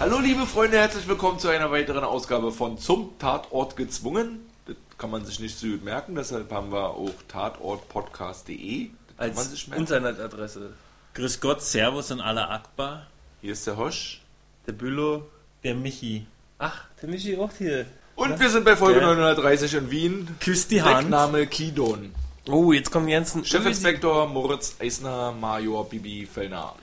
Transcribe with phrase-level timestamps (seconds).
[0.00, 4.40] Hallo liebe Freunde, herzlich willkommen zu einer weiteren Ausgabe von Zum Tatort gezwungen.
[4.66, 8.88] Das kann man sich nicht so gut merken, deshalb haben wir auch tatortpodcast.de.
[8.88, 9.82] Das kann man Als sich merken.
[9.82, 10.72] Internetadresse.
[11.14, 13.06] Grüß Gott, Servus und alle Akbar.
[13.40, 14.20] Hier ist der Hosch.
[14.66, 15.22] Der Bülow.
[15.62, 16.26] Der Michi.
[16.58, 17.86] Ach, der Michi auch hier.
[18.16, 20.28] Und wir sind bei Folge Der- 930 in Wien.
[20.40, 21.04] Küsst die Hand.
[21.04, 22.14] Deckname Kidon.
[22.48, 23.42] Oh, jetzt kommen die ganzen...
[23.44, 26.74] Chefinspektor Moritz Eisner, Major Bibi Fellner.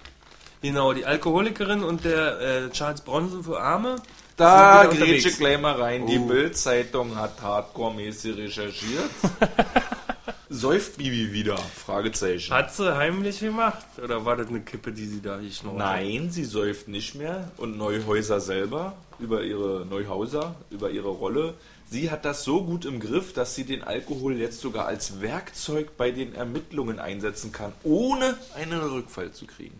[0.62, 3.96] Genau, die Alkoholikerin und der äh, Charles Bronson für Arme.
[4.38, 6.06] Da grätsche gleich mal rein.
[6.08, 6.26] Die Oh.
[6.28, 9.10] Bild-Zeitung hat hardcore-mäßig recherchiert.
[10.50, 11.58] Säuft Bibi wieder?
[11.58, 12.54] Fragezeichen.
[12.54, 13.86] Hat sie heimlich gemacht?
[14.04, 15.96] Oder war das eine Kippe, die sie da geschnurrt hat?
[15.96, 17.50] Nein, sie säuft nicht mehr.
[17.58, 21.54] Und Neuhäuser selber, über ihre Neuhauser, über ihre Rolle.
[21.90, 25.96] Sie hat das so gut im Griff, dass sie den Alkohol jetzt sogar als Werkzeug
[25.98, 29.80] bei den Ermittlungen einsetzen kann, ohne einen Rückfall zu kriegen.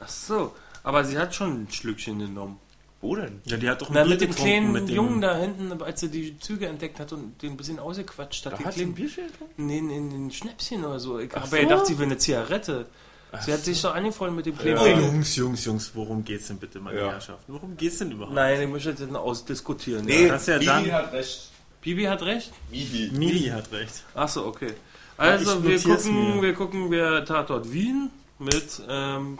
[0.00, 2.58] Ach so, aber sie hat schon ein Schlückchen genommen.
[3.02, 3.40] Wo denn?
[3.44, 5.36] Ja, die hat doch ein Na, Bier mit dem getrunken, kleinen mit dem- Jungen da
[5.36, 8.54] hinten, als sie die Züge entdeckt hat und den ein bisschen ausgequatscht hat.
[8.54, 9.66] Da hat sie ein Bierchen getrunken?
[9.66, 11.18] Nee, nee, nee, ein Schnäpschen oder so.
[11.18, 11.68] Ich habe ja so.
[11.68, 12.86] gedacht, sie will eine Zigarette.
[13.44, 14.98] Sie hat sich so angefreundet mit dem kleinen Oh, Ja.
[14.98, 17.10] Jungs, Jungs, Jungs, worum geht's denn bitte, meine Ja.
[17.10, 17.52] Herrschaften?
[17.52, 18.34] Worum geht's denn überhaupt?
[18.34, 20.04] Nein, ich möchte jetzt ausdiskutieren.
[20.06, 20.28] Nee, Ja.
[20.32, 21.50] das ist ja Bibi dann- hat recht.
[21.82, 22.52] Bibi hat recht?
[22.70, 23.10] Bibi.
[23.12, 24.04] Mili hat recht.
[24.14, 24.72] Achso, okay.
[25.18, 26.42] Also, ich wir notier's gucken, mir.
[26.42, 29.38] wir gucken wir Tatort Wien mit ähm,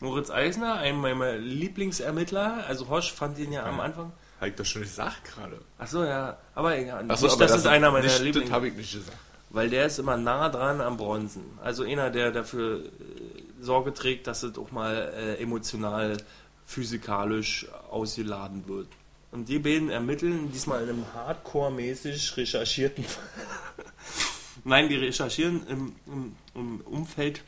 [0.00, 2.64] Moritz Eisner, einem meiner Lieblingsermittler.
[2.68, 4.12] Also Hosch fand ihn ja am Anfang.
[4.38, 5.60] Habe ich das schon gesagt gerade.
[5.78, 6.36] Achso, ja.
[6.54, 7.04] Aber egal.
[7.08, 8.48] Achso, nicht, aber das, ist einer meiner Lieblings.
[8.48, 9.16] Das habe ich nicht gesagt.
[9.50, 11.58] Weil der ist immer nah dran am Bronzen.
[11.62, 12.88] Also einer, der dafür äh,
[13.60, 16.16] Sorge trägt, dass es auch mal äh, emotional,
[16.66, 18.88] physikalisch ausgeladen wird.
[19.30, 23.04] Und die beiden ermitteln diesmal in einem hardcore-mäßig recherchierten.
[24.64, 27.42] Nein, die recherchieren im, im, im Umfeld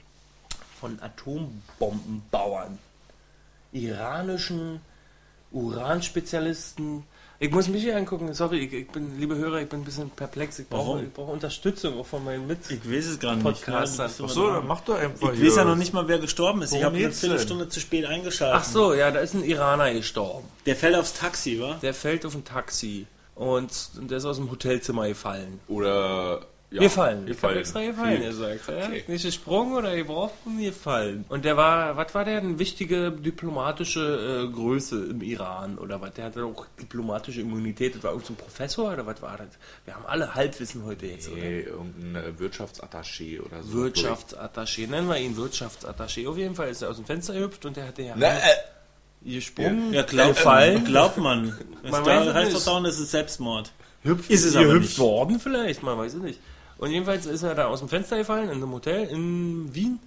[0.80, 2.78] von Atombombenbauern,
[3.72, 4.80] iranischen
[5.52, 7.04] Uranspezialisten.
[7.38, 10.08] Ich muss mich hier angucken, sorry, ich, ich bin, liebe Hörer, ich bin ein bisschen
[10.08, 10.58] perplex.
[10.58, 11.04] Ich brauche, Warum?
[11.04, 12.70] ich brauche Unterstützung auch von meinen Mit.
[12.70, 13.42] Ich weiß es gar nicht.
[13.42, 14.66] Podcast Ja, dann.
[14.66, 16.70] mach doch einfach ich weiß ja noch nicht mal, wer gestorben ist.
[16.70, 17.30] ich Worum habe eine geht's denn?
[17.30, 18.60] Viertelstunde zu spät eingeschaltet.
[18.62, 20.48] Ach so, ja, da ist ein Iraner gestorben.
[20.64, 21.74] Der fällt aufs Taxi, wa?
[21.82, 23.70] Der fällt auf ein Taxi und
[24.10, 25.60] der ist aus dem Hotelzimmer gefallen.
[25.68, 26.46] Oder.
[26.76, 27.26] Ja, gefallen.
[27.26, 27.58] Gefallen.
[27.58, 28.26] extra gefallen Viel.
[28.28, 28.60] gesagt.
[28.68, 28.86] Ja?
[28.86, 29.04] Okay.
[29.08, 31.24] Nicht gesprungen oder gebrochen, gefallen.
[31.28, 32.38] Und der war, was war der?
[32.38, 36.12] Eine wichtige diplomatische äh, Größe im Iran oder was?
[36.14, 37.94] Der hatte auch diplomatische Immunität.
[37.96, 39.48] Das war irgendein Professor oder was war das?
[39.84, 41.36] Wir haben alle Halbwissen heute jetzt, oder?
[41.40, 43.72] Nee, irgendein äh, Wirtschaftsattaché oder so.
[43.84, 46.28] Wirtschaftsattaché, nennen wir ihn Wirtschaftsattaché.
[46.28, 48.40] Auf jeden Fall ist er aus dem Fenster gehüpft und der hatte ja Na, äh,
[49.24, 50.84] gesprungen, Ja, glaubt gefallen.
[50.84, 51.56] Glaubt man.
[51.82, 53.72] Man da weiß es heißt doch dauernd, es ist Selbstmord.
[54.04, 54.98] Hüpft, Ist es aber hüpft nicht.
[54.98, 56.40] worden vielleicht, man weiß es nicht.
[56.78, 59.98] Und jedenfalls ist er da aus dem Fenster gefallen in einem Hotel in Wien.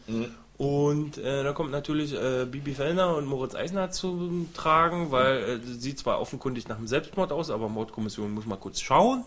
[0.59, 5.59] Und äh, da kommt natürlich äh, Bibi Fellner und Moritz Eisner zu tragen, weil äh,
[5.63, 9.23] sieht zwar offenkundig nach einem Selbstmord aus, aber Mordkommission muss mal kurz schauen.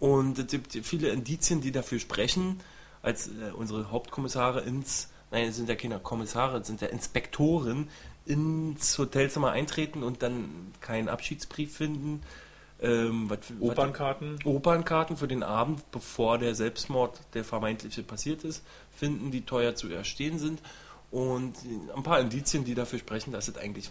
[0.00, 2.60] Und es gibt viele Indizien, die dafür sprechen,
[3.02, 7.88] als äh, unsere Hauptkommissare ins, nein, es sind ja keine Kommissare, es sind ja Inspektoren,
[8.26, 12.20] ins Hotelzimmer eintreten und dann keinen Abschiedsbrief finden.
[12.84, 14.38] Ähm, was- Opernkarten.
[14.44, 18.64] Opernkarten für den Abend, bevor der Selbstmord, der vermeintliche, passiert ist,
[18.94, 20.60] finden, die teuer zu erstehen sind.
[21.10, 21.54] Und
[21.94, 23.90] ein paar Indizien, die dafür sprechen, dass es eigentlich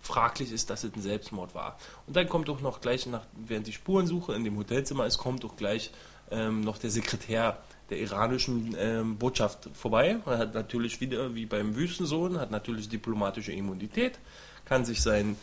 [0.00, 1.78] fraglich ist, dass es ein Selbstmord war.
[2.06, 5.44] Und dann kommt auch noch gleich, nach, während die Spurensuche in dem Hotelzimmer ist, kommt
[5.44, 5.90] auch gleich
[6.30, 10.16] ähm, noch der Sekretär der iranischen ähm, Botschaft vorbei.
[10.26, 14.18] Er hat natürlich wieder, wie beim Wüstensohn, hat natürlich diplomatische Immunität,
[14.64, 15.36] kann sich sein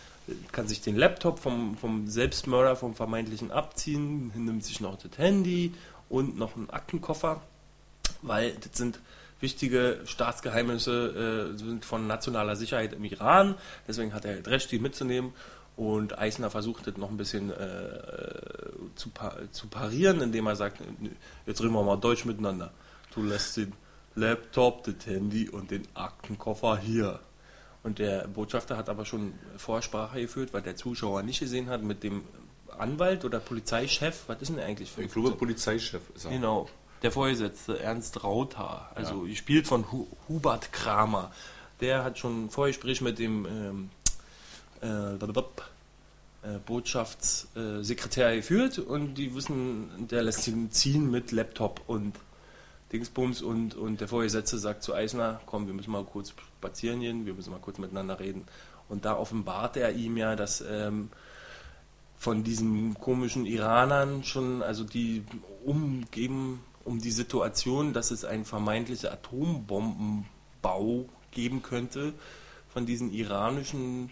[0.51, 5.73] kann sich den Laptop vom, vom Selbstmörder, vom vermeintlichen abziehen, nimmt sich noch das Handy
[6.09, 7.41] und noch einen Aktenkoffer,
[8.21, 8.99] weil das sind
[9.39, 13.55] wichtige Staatsgeheimnisse, äh, sind von nationaler Sicherheit im Iran,
[13.87, 15.33] deswegen hat er halt recht, die mitzunehmen
[15.79, 17.99] und Eisner versucht das noch ein bisschen äh,
[18.95, 21.09] zu, pa zu parieren, indem er sagt, "Nö,
[21.45, 22.71] jetzt reden wir mal Deutsch miteinander.
[23.15, 23.71] Du lässt den
[24.15, 27.21] Laptop, das Handy und den Aktenkoffer hier.
[27.83, 32.03] Und der Botschafter hat aber schon Vorsprache geführt, weil der Zuschauer nicht gesehen hat, mit
[32.03, 32.23] dem
[32.77, 36.31] Anwalt oder Polizeichef, was ist denn der eigentlich für Ich glaube, Polizeichef ist er.
[36.31, 36.67] Genau,
[37.01, 41.31] der Vorgesetzte, Ernst Rauter, also gespielt von Hu Hubert Kramer.
[41.79, 43.89] Der hat schon ein Vorgespräch mit dem ähm,
[44.81, 45.15] äh,
[46.41, 52.15] äh, Botschaftssekretär geführt und die wissen, der lässt ihn ziehen mit Laptop und
[52.91, 57.25] Dingsbums und, und der Vorgesetzte sagt zu Eisner, komm, wir müssen mal kurz spazieren gehen,
[57.25, 58.45] wir müssen mal kurz miteinander reden.
[58.87, 61.09] Und da offenbart er ihm ja, dass ähm,
[62.17, 65.23] von diesen komischen Iranern schon, also die
[65.63, 72.13] umgeben um die Situation, dass es einen vermeintlichen Atombombenbau geben könnte,
[72.73, 74.11] von diesen iranischen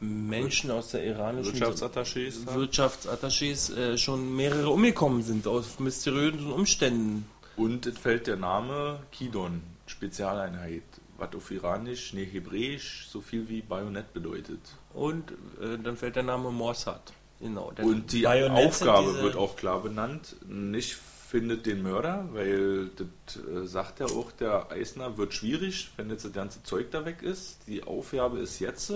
[0.00, 2.46] Menschen aus der iranischen Wirtschaftsattachés.
[2.46, 7.26] Wirtschaftsattachés äh, schon mehrere umgekommen sind aus mysteriösen Umständen.
[7.56, 10.82] Und es fällt der Name Kidon, Spezialeinheit,
[11.18, 14.60] was auf Iranisch, ne Hebräisch, so viel wie Bajonett bedeutet.
[14.92, 17.12] Und äh, dann fällt der Name Mossad.
[17.40, 17.72] Genau.
[17.72, 20.36] Der Und die Bajonett Aufgabe wird auch klar benannt.
[20.48, 26.08] Nicht findet den Mörder, weil das äh, sagt ja auch der Eisner, wird schwierig, wenn
[26.10, 27.66] jetzt das ganze Zeug da weg ist.
[27.66, 28.92] Die Aufgabe ist jetzt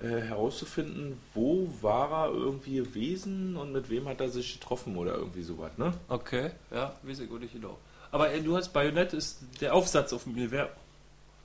[0.00, 5.14] äh, herauszufinden, wo war er irgendwie gewesen und mit wem hat er sich getroffen oder
[5.14, 5.92] irgendwie sowas, ne?
[6.08, 7.78] okay, ja, weiß ich gut, ich genau.
[8.12, 10.70] Aber äh, du hast Bajonett ist der Aufsatz auf dem Gewehr.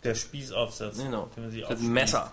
[0.03, 0.98] Der Spießaufsatz.
[0.98, 1.30] Genau.
[1.36, 1.92] den man sich Das aufspießt.
[1.92, 2.31] Messer.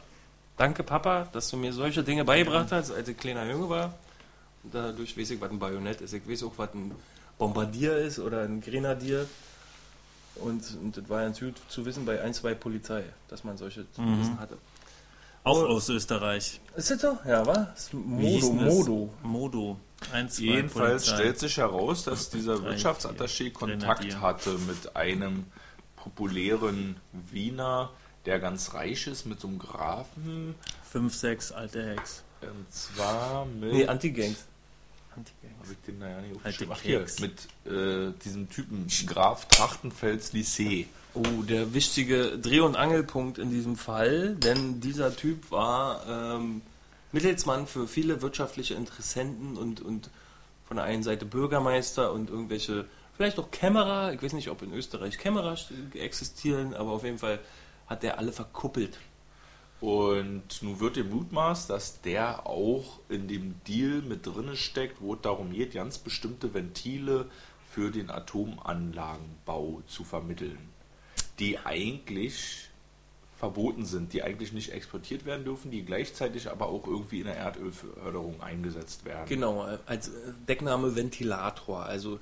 [0.57, 3.95] Danke, Papa, dass du mir solche Dinge beigebracht hast, als ich kleiner Junge war.
[4.65, 6.13] Dadurch weiß ich, was ein Bajonett ist.
[6.13, 6.95] Ich weiß auch, was ein
[7.39, 9.27] Bombardier ist oder ein Grenadier.
[10.37, 13.81] Und, und das war ganz gut zu wissen bei ein, zwei Polizei, dass man solche
[13.97, 14.21] Mhm.
[14.21, 14.57] Wissen hatte.
[15.45, 16.61] Auch aus Österreich.
[16.77, 17.19] Ist das so?
[17.27, 17.93] Ja, was?
[17.93, 18.53] Modo?
[18.53, 19.11] Modo.
[19.23, 19.81] Modo.
[20.13, 21.17] Eins, zwei Jedenfalls Polizei.
[21.17, 24.21] stellt sich heraus, dass dieser Drei, Wirtschaftsattaché vier, Kontakt Grenadier.
[24.21, 25.47] hatte mit einem
[25.97, 27.91] populären Wiener,
[28.27, 30.55] der ganz reich ist, mit so einem Grafen.
[30.91, 32.23] Fünf, sechs alte Hacks.
[32.43, 33.73] Und zwar mit.
[33.73, 34.45] Nee, Anti-Gangs.
[35.11, 35.25] Hab
[35.71, 36.41] ich den da ja nicht.
[36.71, 40.87] Ach, hier, mit äh, diesem Typen, Graf Trachtenfels Lycée.
[41.15, 46.61] Oh, der wichtige Dreh- und Angelpunkt in diesem Fall, denn dieser Typ war ähm,
[47.13, 50.11] Mittelsmann für viele wirtschaftliche Interessenten und, und
[50.67, 52.85] von der einen Seite Bürgermeister und irgendwelche,
[53.17, 55.57] vielleicht auch Kämmerer, ich weiß nicht, ob in Österreich Kämmerer
[55.95, 57.41] existieren, aber auf jeden Fall
[57.87, 58.99] hat der alle verkuppelt.
[59.81, 65.15] Und nun wird dem mutmaßt, dass der auch in dem Deal mit drinne steckt, wo
[65.15, 67.31] es darum geht, ganz bestimmte Ventile
[67.71, 70.59] für den Atomanlagenbau zu vermitteln,
[71.39, 72.69] die eigentlich
[73.39, 77.37] verboten sind, die eigentlich nicht exportiert werden dürfen, die gleichzeitig aber auch irgendwie in der
[77.37, 79.29] Erdölförderung eingesetzt werden.
[79.29, 80.11] Genau, als
[80.49, 81.85] Deckname Ventilator.
[81.85, 82.19] Also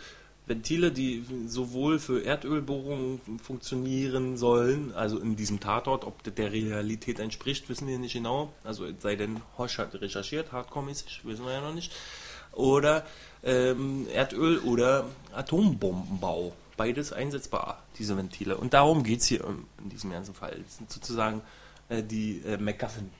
[0.47, 7.69] Ventile, die sowohl für Erdölbohrungen funktionieren sollen, also in diesem Tatort, ob der Realität entspricht,
[7.71, 8.53] wissen wir nicht genau.
[8.63, 11.93] Also sei denn, Hosch hat recherchiert, hardcore-mäßig, wissen wir ja noch nicht.
[12.53, 13.07] Oder
[13.43, 16.53] ähm, Erdöl oder Atombombenbau.
[16.77, 18.57] Beides einsetzbar, diese Ventile.
[18.57, 20.59] Und darum geht es hier ähm, in diesem ganzen Fall.
[20.63, 21.41] Das sind sozusagen
[21.89, 23.11] äh, die äh, MacGuffin.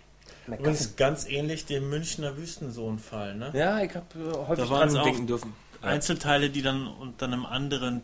[0.47, 3.51] Übrigens ganz ähnlich dem Münchner Wüstensohn-Fall, ne?
[3.55, 5.53] Ja, ich habe äh, häufig Da dran denken dürfen.
[5.83, 8.03] Einzelteile, die dann unter einem anderen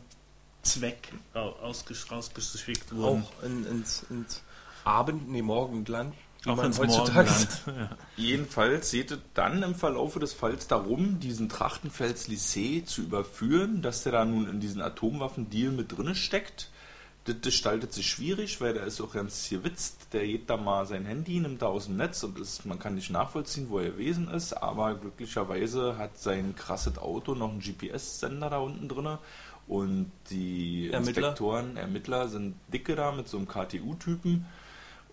[0.63, 3.25] Zweck ra- ausgesch- rausgeschickt wurden.
[3.25, 4.43] Auch in, ins, ins
[4.85, 6.15] Abend, nee, Morgenland.
[6.47, 7.31] Auch man heutzutage.
[7.67, 7.91] Ja.
[8.17, 14.03] Jedenfalls geht es dann im Verlaufe des Falls darum, diesen Trachtenfels Lycée zu überführen, dass
[14.03, 16.71] der da nun in diesen Atomwaffendeal mit drinne steckt.
[17.25, 20.09] Das gestaltet sich schwierig, weil der ist auch ganz gewitzt.
[20.13, 22.97] Der geht da mal sein Handy, nimmt da aus dem Netz und ist, man kann
[22.97, 28.51] nicht nachvollziehen, wo er gewesen ist, aber glücklicherweise hat sein krasses Auto noch einen GPS-Sender
[28.51, 29.21] da unten drinne
[29.69, 31.29] und die Ermittler?
[31.29, 34.45] Inspektoren, Ermittler sind dicke da mit so einem KTU-Typen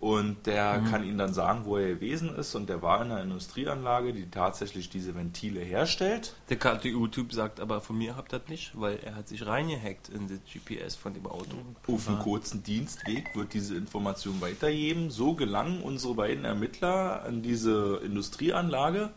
[0.00, 3.22] und der kann ihnen dann sagen, wo er gewesen ist und der war in einer
[3.22, 6.34] Industrieanlage, die tatsächlich diese Ventile herstellt.
[6.48, 10.08] Der KTU-Typ sagt aber, von mir habt ihr das nicht, weil er hat sich reingehackt
[10.08, 11.54] in das GPS von dem Auto.
[11.86, 15.10] Auf einem kurzen Dienstweg wird diese Information weitergeben.
[15.10, 19.10] So gelangen unsere beiden Ermittler an diese Industrieanlage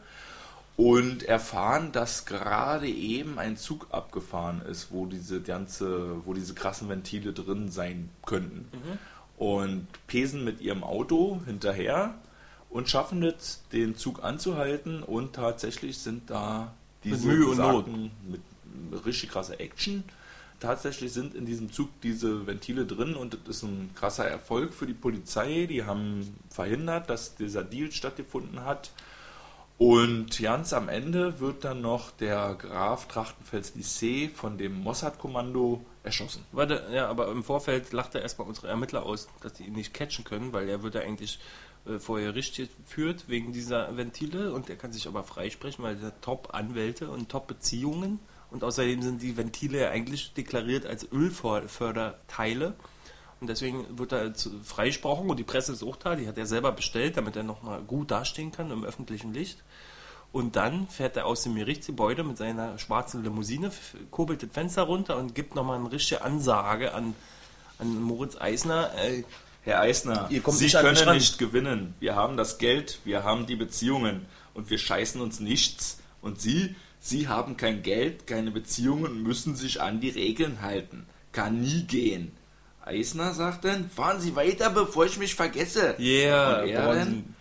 [0.75, 6.90] und erfahren, dass gerade eben ein Zug abgefahren ist, wo diese ganze, wo diese krassen
[6.90, 8.68] Ventile drin sein könnten.
[9.38, 12.16] Und pesen mit ihrem Auto hinterher
[12.70, 16.74] und schaffen es, den Zug anzuhalten und tatsächlich sind da
[17.04, 17.88] diese Mühe und Not.
[17.88, 18.42] mit
[19.06, 20.04] richtig krasser Action.
[20.60, 24.88] Tatsächlich sind in diesem Zug diese Ventile drin und das ist ein krasser Erfolg für
[24.88, 25.66] die Polizei.
[25.70, 28.92] Die haben verhindert, dass dieser Deal stattgefunden hat.
[29.78, 36.45] Und ganz am Ende wird dann noch der Graf Trachtenfels Lycée von dem Mossad-Kommando erschossen.
[36.51, 39.93] Warte, ja, aber im Vorfeld lacht er erstmal unsere Ermittler aus, dass die ihn nicht
[39.93, 41.39] catchen können, weil er wird ja eigentlich
[41.86, 46.19] äh, vor Gericht geführt wegen dieser Ventile und er kann sich aber freisprechen, weil er
[46.22, 48.19] Top-Anwälte und Top-Beziehungen
[48.51, 52.75] und außerdem sind die Ventile ja eigentlich deklariert als Ölförderteile
[53.39, 54.33] und deswegen wird er
[54.63, 57.81] freigesprochen und die Presse ist auch da, die hat er selber bestellt, damit er nochmal
[57.81, 59.63] gut dastehen kann im öffentlichen Licht.
[60.34, 63.72] Und dann fährt er aus dem Gerichtsgebäude mit seiner schwarzen Limousine,
[64.10, 67.13] kurbelt das Fenster runter und gibt nochmal eine richtige Ansage an,
[67.78, 68.90] an Moritz Eisner.
[68.98, 69.24] Äh,
[69.62, 71.94] Herr Eisner, Sie nicht können nicht gewinnen.
[72.00, 74.25] Wir haben das Geld, wir haben die Beziehungen
[74.56, 76.00] und wir scheißen uns nichts.
[76.24, 81.06] Und Sie, Sie haben kein Geld, keine Beziehungen und müssen sich an die Regeln halten.
[81.32, 82.32] Kann nie gehen.
[82.84, 85.96] Eisner sagt dann, fahren Sie weiter, bevor ich mich vergesse.
[86.00, 87.36] yeah, Und er dann,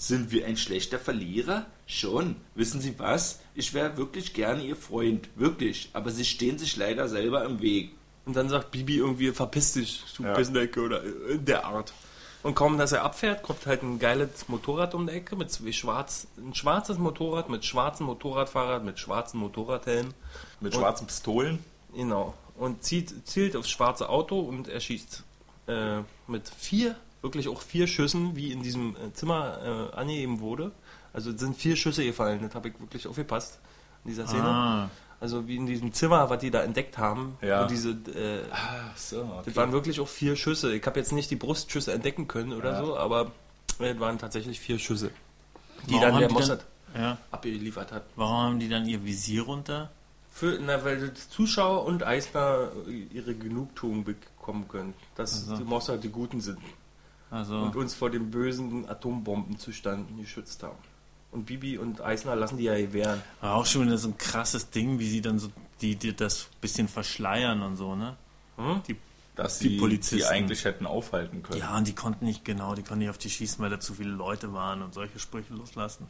[0.00, 1.66] Sind wir ein schlechter Verlierer?
[1.86, 2.36] Schon.
[2.54, 3.40] Wissen Sie was?
[3.54, 5.28] Ich wäre wirklich gerne Ihr Freund.
[5.34, 5.90] Wirklich.
[5.92, 7.90] Aber Sie stehen sich leider selber im Weg.
[8.24, 10.34] Und dann sagt Bibi irgendwie, verpiss dich, du Ja.
[10.34, 11.92] Pissnecke oder in der Art.
[12.44, 15.72] Und kaum, dass er abfährt, kommt halt ein geiles Motorrad um die Ecke mit zwei
[15.72, 20.14] schwarz, ein schwarzes Motorrad mit schwarzem Motorradfahrrad mit schwarzem Motorradhelm.
[20.60, 21.58] Mit Und- schwarzen Pistolen.
[21.92, 22.34] Genau.
[22.56, 25.24] Und zieht, zielt aufs schwarze Auto und erschießt
[25.66, 30.72] äh, mit vier, wirklich auch vier Schüssen, wie in diesem äh, Zimmer äh, angegeben wurde.
[31.12, 33.58] Also sind vier Schüsse gefallen, das habe ich wirklich aufgepasst
[34.04, 34.44] in dieser Szene.
[34.44, 37.36] Ah, Also wie in diesem Zimmer, was die da entdeckt haben.
[37.42, 37.66] Ja.
[37.66, 39.42] Diese, äh, Ach so, okay.
[39.46, 40.74] das waren wirklich auch vier Schüsse.
[40.74, 42.84] Ich habe jetzt nicht die Brustschüsse entdecken können oder Ja.
[42.84, 43.32] so, aber
[43.80, 45.10] es waren tatsächlich vier Schüsse,
[45.88, 46.64] die Warum dann der die Mossad
[46.96, 47.18] ja.
[47.32, 48.04] abgeliefert hat.
[48.16, 49.90] Warum haben die dann ihr Visier runter?
[50.30, 52.68] Für, na, weil die Zuschauer und Eisner
[53.12, 55.56] ihre Genugtuung bekommen können, dass Ach so.
[55.56, 56.58] die Mossad die Guten sind
[57.30, 60.78] Also, und uns vor dem bösen Atombombenzustand geschützt haben.
[61.30, 63.20] Und Bibi und Eisner lassen die ja gewähren.
[63.42, 65.50] war auch schon wieder so ein krasses Ding, wie sie dann so
[65.82, 68.16] die, die das bisschen verschleiern und so, ne?
[68.56, 68.80] Hm?
[68.88, 68.96] Die,
[69.36, 70.16] Dass die die, Polizisten.
[70.16, 71.60] die eigentlich hätten aufhalten können.
[71.60, 73.92] ja, und die konnten nicht genau, die konnten nicht auf die schießen, weil da zu
[73.94, 76.06] viele Leute waren und solche Sprüche loslassen.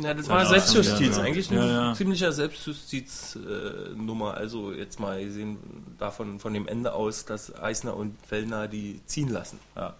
[0.00, 1.22] Ja, das Ja, war auch Selbstjustiz, ja.
[1.22, 1.94] eigentlich eine Ja, ja.
[1.94, 4.34] ziemlicher Selbstjustiz-Nummer.
[4.34, 5.56] also jetzt mal gesehen
[5.98, 9.58] davon von dem Ende aus, dass Eisner und Fellner die ziehen lassen.
[9.74, 9.94] Ja.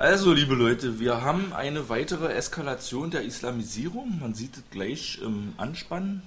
[0.00, 4.18] Also, liebe Leute, wir haben eine weitere Eskalation der Islamisierung.
[4.18, 6.22] Man sieht es gleich im Anspann.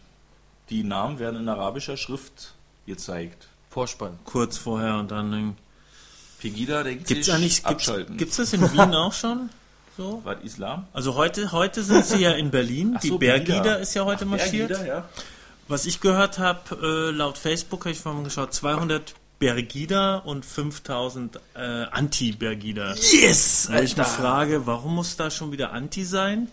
[0.70, 2.54] Die Namen werden in arabischer Schrift
[2.86, 3.48] gezeigt.
[3.72, 4.20] Vorspann.
[4.26, 5.58] Kurz vorher und dann.
[6.40, 8.18] Pegida denkt Gibt's sich, eigentlich, gibt's, abschalten.
[8.18, 9.50] gibt's das in Wien auch schon?
[9.98, 10.22] So?
[10.24, 10.88] Was, Islam?
[10.94, 12.94] Also heute, heute sind sie ja in Berlin.
[12.98, 13.76] Ach die so, Bergida Bergida.
[13.76, 14.70] ist ja heute marschiert.
[14.70, 15.10] Bergida, ja.
[15.68, 21.40] Was ich gehört habe, äh, laut Facebook, habe ich vorhin geschaut, 200 Bergida und 5000
[21.56, 21.60] äh,
[21.92, 22.96] Anti-Bergida.
[22.96, 23.70] Yes!
[23.72, 26.48] Wo ich mich frage, warum muss da schon wieder Anti sein?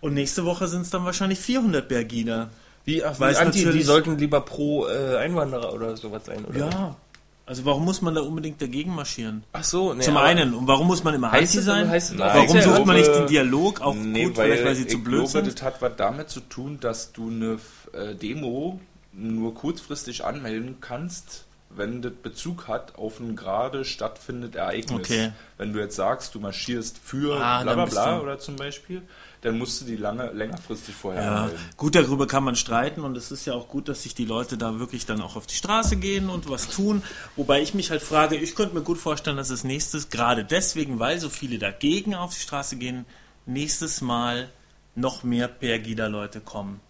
[0.00, 2.50] Und nächste Woche sind es dann wahrscheinlich 400 Bergida.
[2.84, 6.58] Wie, ach, Weiß wie Anti, die sollten lieber pro äh, Einwanderer oder sowas sein, oder?
[6.58, 6.96] Ja.
[7.44, 9.42] Also warum muss man da unbedingt dagegen marschieren?
[9.52, 11.88] Ach so, nee, Zum einen, und warum muss man immer Heißt Anti sein?
[11.90, 13.80] heißt Nein, warum sucht man nicht den Dialog?
[13.80, 15.46] Auch nee, gut, weil vielleicht weil sie zu blöd glaube, sind.
[15.48, 17.58] das hat was damit zu tun, dass du eine
[17.92, 18.80] äh, Demo
[19.12, 24.98] nur kurzfristig anmelden kannst, wenn das Bezug hat auf ein gerade stattfindendes Ereignis.
[24.98, 25.32] Okay.
[25.56, 29.02] Wenn du jetzt sagst, du marschierst für Ah, bla bla bla oder zum Beispiel,
[29.42, 31.60] dann musst du die lange, längerfristig vorher Ja, anmelden.
[31.76, 34.58] gut, darüber kann man streiten und es ist ja auch gut, dass sich die Leute
[34.58, 37.02] da wirklich dann auch auf die Straße gehen und was tun.
[37.36, 40.98] Wobei ich mich halt frage, ich könnte mir gut vorstellen, dass es nächstes, gerade deswegen,
[40.98, 43.06] weil so viele dagegen auf die Straße gehen,
[43.46, 44.50] nächstes Mal
[44.96, 46.80] noch mehr Pergida-Leute kommen.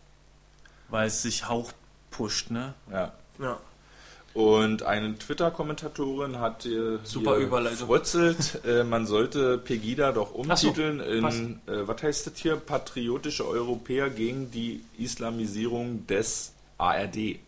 [0.89, 1.73] Weil es sich Hauch
[2.11, 2.75] pusht, ne?
[2.91, 3.13] Ja.
[3.39, 3.59] Ja.
[4.33, 7.79] Und eine Twitter-Kommentatorin hat äh, Super hier Überleitung.
[7.81, 11.39] gefrotzelt, äh, man sollte Pegida doch so, umtiteln passt.
[11.39, 17.41] in, äh, was heißt das hier, patriotische Europäer gegen die Islamisierung des ARD.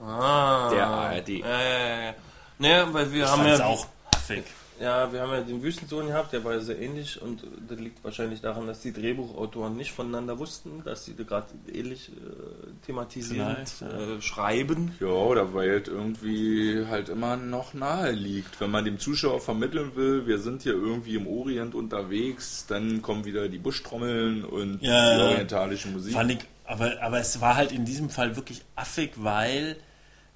[0.00, 0.70] Ah.
[0.70, 1.28] Der ARD.
[1.28, 2.14] Ja, ja, ja.
[2.58, 4.44] Naja, weil wir Ich haben ja, auch affig.
[4.80, 8.02] Ja, wir haben ja den Wüstensohn gehabt, der war ja sehr ähnlich und das liegt
[8.04, 13.52] wahrscheinlich daran, dass die Drehbuchautoren nicht voneinander wussten, dass sie da gerade ähnlich äh, ja.
[13.52, 14.92] äh, schreiben.
[15.00, 18.60] Ja, oder weil es irgendwie halt immer noch nahe liegt.
[18.60, 23.24] Wenn man dem Zuschauer vermitteln will, wir sind hier irgendwie im Orient unterwegs, dann kommen
[23.24, 26.12] wieder die Buschtrommeln und Ja, die orientalische Musik.
[26.12, 29.76] Fand ich, aber, aber es war halt in diesem Fall wirklich affig, weil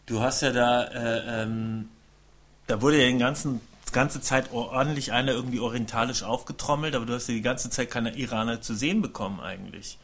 [0.06, 1.88] du hast ja da, äh, ähm,
[2.66, 7.14] da wurde ja den ganzen, die ganze Zeit ordentlich einer irgendwie orientalisch aufgetrommelt, aber du
[7.14, 9.99] hast ja die ganze Zeit keine Iraner zu sehen bekommen eigentlich.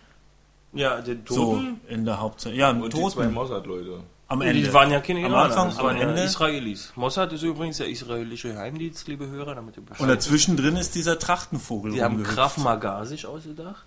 [0.72, 1.80] Ja, den So Toten.
[1.88, 2.54] in der Hauptzeit.
[2.54, 3.32] Ja, und die zwei Toten.
[3.34, 4.00] Mossad-Leute.
[4.28, 4.72] Am Die Ende.
[4.72, 6.22] waren ja keine Am Iraner, Anfang, das am Ende.
[6.22, 6.92] Israelis.
[6.96, 10.94] Mossad ist übrigens der israelische Geheimdienst, liebe Hörer, damit ihr Bescheid Und dazwischen drin ist
[10.96, 11.92] dieser Trachtenvogel.
[11.92, 12.22] Die haben.
[12.24, 13.86] Krav Maga sich ausgedacht.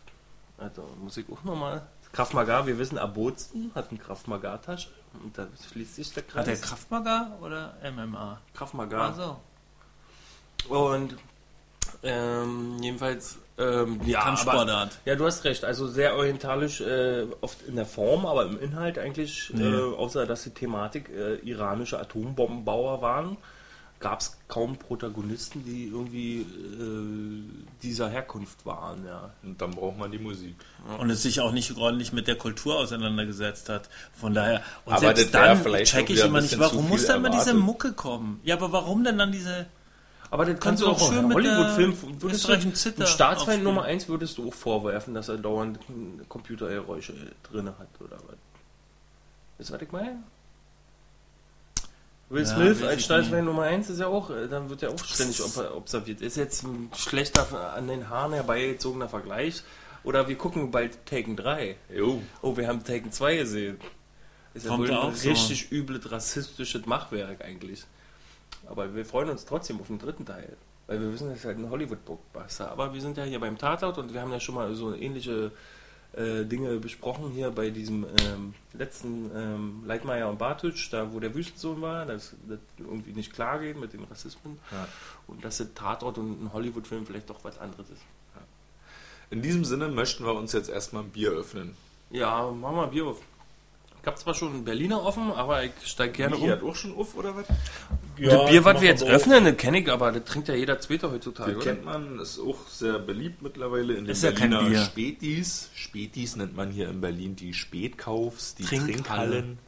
[0.58, 1.82] Also muss ich auch nochmal.
[2.13, 4.88] Krav Maga, wir wissen, Abozen hat eine Krav Maga Tasche
[5.24, 6.39] und da schließt sich der Kreis.
[6.39, 8.39] Hat der Kraftmagar oder MMA?
[8.53, 9.10] Krav Maga.
[9.10, 9.38] Also.
[10.68, 11.16] Und
[12.04, 15.66] ähm, jedenfalls ähm, ja, aber, ja, du hast recht.
[15.66, 19.66] Also sehr orientalisch, äh, oft in der Form, aber im Inhalt eigentlich, Nee.
[19.66, 23.36] äh, außer dass die Thematik äh, iranische Atombombenbauer waren,
[24.00, 27.44] gab es kaum Protagonisten, die irgendwie äh,
[27.84, 29.06] dieser Herkunft waren.
[29.06, 29.32] Ja.
[29.44, 30.56] Und dann braucht man die Musik.
[30.98, 33.89] und es sich auch nicht ordentlich mit der Kultur auseinandergesetzt hat.
[34.13, 37.16] Von daher, und Aber selbst dann vielleicht check auch ich immer nicht, warum muss da
[37.16, 37.54] immer diese.
[37.54, 38.39] Mucke kommen?
[38.44, 39.66] Ja, aber warum denn dann diese...
[40.32, 43.64] Aber das Kannst kannst du auch auch schön mit Hollywood-Film würdest du einem Staatsfeind.
[43.64, 45.80] Nummer 1 würdest du auch vorwerfen, dass er dauernd
[46.28, 47.14] Computergeräusche
[47.52, 48.38] drin hat oder was.
[49.58, 50.24] Wisst ihr, was ich meine?
[52.30, 54.90] Will Ja, Smith weiß als Staatsmann Nummer 1 ist ja auch, äh, dann wird ja
[54.90, 56.22] auch ständig ob- observiert.
[56.22, 59.64] Ist jetzt ein schlechter an den Haaren herbeigezogener Vergleich.
[60.04, 61.76] Oder wir gucken bald Taken 3.
[61.94, 62.22] Jo.
[62.42, 63.80] Oh, wir haben Taken 2 gesehen.
[64.54, 65.30] Ist ja wohl ein auch so.
[65.30, 67.84] richtig übles rassistisches Machwerk eigentlich.
[68.68, 70.56] Aber wir freuen uns trotzdem auf den dritten Teil.
[70.88, 72.72] Weil wir wissen, das ist halt ein Hollywood-Blockbuster.
[72.72, 75.51] Aber wir sind ja hier beim Tatort und wir haben ja schon mal so ähnliche
[76.13, 81.36] äh, Dinge besprochen hier bei diesem ähm, letzten ähm, Leitmeier und Bartsch, da wo der
[81.36, 84.58] Wüstensohn war, dass das irgendwie nicht klar geht mit den Rassismen.
[84.72, 84.88] Ja.
[85.28, 88.01] Und dass der Tatort und ein Hollywood-Film vielleicht doch was anderes ist.
[89.32, 91.75] In diesem Sinne möchten wir uns jetzt erstmal ein Bier öffnen.
[92.10, 93.22] Ja, machen wir Bier auf.
[94.01, 96.51] Ich habe zwar schon einen Berliner offen, aber ich steige gerne Michi um.
[96.51, 97.46] hat auch schon auf, oder was?
[97.48, 101.12] das Bier, was wir jetzt öffnen, das kenne ich, aber das trinkt ja jeder Zweite
[101.12, 101.63] heutzutage, oder?
[101.65, 104.86] kennt man, ist auch sehr beliebt mittlerweile in den Ist ja kein Berliner Bier.
[104.86, 105.70] Spätis.
[105.75, 108.96] Spätis nennt man hier in Berlin die Spätkaufs, die Trinkhallen.
[108.96, 109.60] Trinkhallen.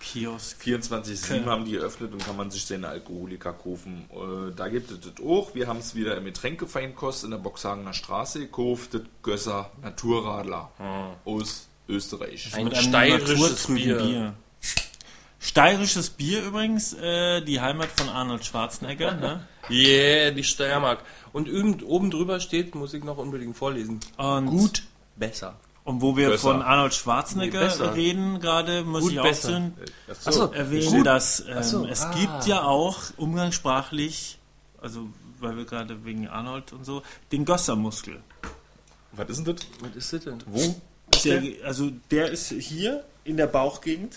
[0.00, 0.60] Kiosk.
[0.62, 1.44] 24-7 Okay.
[1.46, 4.04] haben die eröffnet und kann man sich seine Alkoholiker kaufen.
[4.12, 5.54] Äh, da gibt es das auch.
[5.54, 8.92] Wir haben es wieder im Getränkefeinkost in der Boxhagener Straße gekauft.
[8.94, 10.70] Das Gösser Naturradler
[11.24, 12.54] aus Österreich.
[12.54, 14.34] Ein Mit einem steirisches naturtrüben Bier.
[15.38, 19.14] Steirisches Bier übrigens, äh, die Heimat von Arnold Schwarzenegger.
[19.14, 19.46] Ne?
[19.70, 21.00] Yeah, die Steiermark.
[21.32, 24.00] Und oben, oben drüber steht, muss ich noch unbedingt vorlesen.
[24.18, 24.82] Und, Gut,
[25.16, 25.56] besser.
[25.84, 26.50] Und wo wir Besser.
[26.50, 27.94] von Arnold Nee, Schwarzenegger besser.
[27.94, 29.72] reden gerade, muss Gut, ich auch Achso,
[30.24, 31.06] Achso, erwähnen, Gut.
[31.06, 32.14] dass ähm, so, es ah.
[32.14, 34.38] gibt ja auch umgangssprachlich,
[34.80, 35.08] also
[35.40, 38.22] weil wir gerade wegen Arnold und so, den Gössermuskel.
[39.12, 39.66] was ist denn das?
[39.80, 40.42] Was ist das denn?
[40.46, 40.74] Wo?
[41.24, 44.16] Der, also der ist hier in der Bauchgegend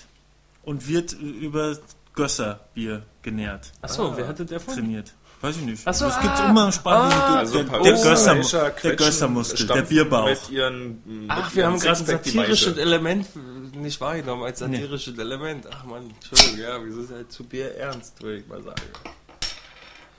[0.63, 1.77] und wird über
[2.13, 4.13] Gösserbier genährt, Achso, Ah.
[4.17, 4.73] wer hatte der von?
[4.73, 5.13] trainiert.
[5.39, 5.83] Weiß ich nicht.
[5.85, 8.01] Ach so, es gibt ah, umgangssprachlich ah, Also der, der, Oh.
[8.03, 10.25] Gösser, der Gössermuskel, der Bierbauch.
[10.25, 12.75] Mit ihren, mit Ach, wir haben gerade ein satirisches.
[12.77, 13.27] Element
[13.75, 15.67] nicht wahrgenommen als satirisches Element.
[15.71, 18.81] Ach man, Entschuldigung, ja, wir sind halt zu Bier ernst, würde ich mal sagen.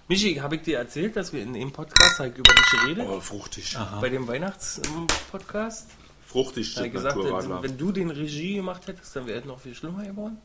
[0.07, 3.07] Michi, habe ich dir erzählt, dass wir in dem Podcast halt über dich reden?
[3.09, 3.77] Oh, fruchtig.
[4.01, 5.88] Bei dem Weihnachts-Podcast?
[6.29, 7.62] Fruchtig, das gesagt, Naturradler.
[7.62, 10.37] wenn du den Regie gemacht hättest, dann wäre es noch viel schlimmer geworden.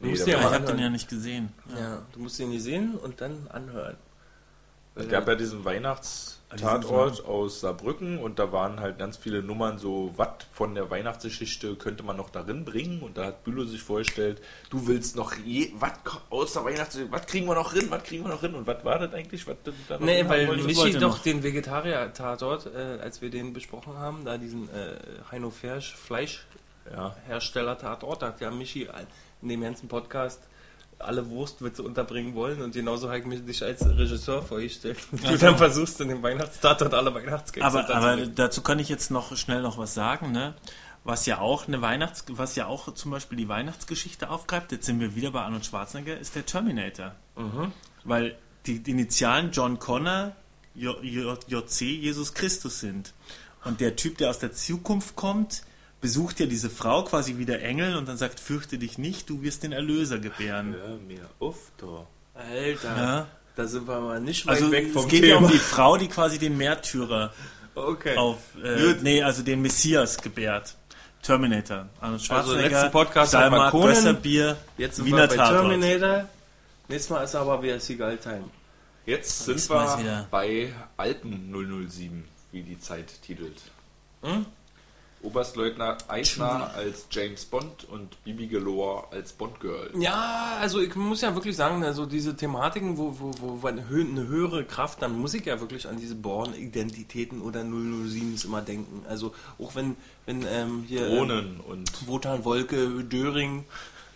[0.00, 1.50] Du Nee, musst Ja, ja ich habe den ja nicht gesehen.
[1.78, 3.96] Ja, du musst ihn nicht sehen und dann anhören.
[4.98, 10.14] Es gab ja diesen Weihnachtstatort aus Saarbrücken und da waren halt ganz viele Nummern so,
[10.16, 14.40] was von der Weihnachtsgeschichte könnte man noch darin bringen und da hat Bülow sich vorgestellt,
[14.70, 15.92] du willst noch je, was
[16.30, 18.82] aus der Weihnachtsgeschichte, was kriegen wir noch hin, was kriegen wir noch hin und was
[18.86, 19.56] war das eigentlich, was
[19.86, 20.46] da noch Nee, weil?
[20.56, 21.22] Michi doch noch.
[21.22, 24.96] den Vegetarier-Tatort, äh, als wir den besprochen haben, da diesen äh,
[25.30, 28.88] Heino Fersch Fleischhersteller-Tatort, da hat ja Michi
[29.42, 30.40] in dem ganzen Podcast
[30.98, 34.98] alle Wurstwitze unterbringen wollen und genauso habe ich mich dich als Regisseur vorgestellt.
[35.12, 39.36] Du dann versuchst in dem Weihnachtstatort alle Weihnachtsgags Aber, aber dazu kann ich jetzt noch
[39.36, 40.54] schnell noch was sagen, ne?
[41.04, 44.98] Was ja auch eine Weihnachts, was ja auch zum Beispiel die Weihnachtsgeschichte aufgreift, jetzt sind
[44.98, 47.14] wir wieder bei Arnold Schwarzenegger, ist der Terminator.
[47.36, 47.72] Mhm.
[48.02, 50.32] Weil die, Initialen John Connor,
[50.74, 53.14] JC, Jesus Christus sind.
[53.64, 55.62] Und der Typ, der aus der Zukunft kommt,
[56.00, 59.42] besucht ja diese Frau quasi wie der Engel und dann sagt, fürchte dich nicht, du
[59.42, 60.74] wirst den Erlöser gebären.
[60.74, 62.06] Hör mir auf, da.
[62.34, 63.26] Alter, Ja.
[63.56, 65.32] da sind wir mal nicht weit Also weg vom es geht Thema.
[65.34, 67.32] ja um die Frau, die quasi den Märtyrer
[67.74, 68.16] okay.
[68.16, 70.76] auf, äh, nee, also den Messias gebärt.
[71.22, 71.88] Terminator.
[72.00, 73.88] Arnold Schwarzenegger, letzten Podcast man Conan.
[73.88, 75.60] Gösserbier, Jetzt sind Wiener wir bei Tatort.
[75.70, 76.28] Terminator.
[76.88, 78.44] Nächstes Mal ist aber wieder Seagull Time.
[79.06, 83.60] Jetzt sind wir wieder- bei Alpen 007, wie die Zeit titelt.
[84.22, 84.46] Hm?
[85.26, 89.90] Oberstleutnant Eisner als James Bond und Bibi Galore als Bond-Girl.
[89.98, 94.08] Ja, also ich muss ja wirklich sagen, also diese Thematiken, wo, wo, wo eine hö-
[94.08, 99.04] eine höhere Kraft, dann muss ich ja wirklich an diese Born-Identitäten oder 007s immer denken.
[99.08, 103.64] Also auch wenn, wenn ähm, hier ähm, Drohnen und Wotan Wolke, Döring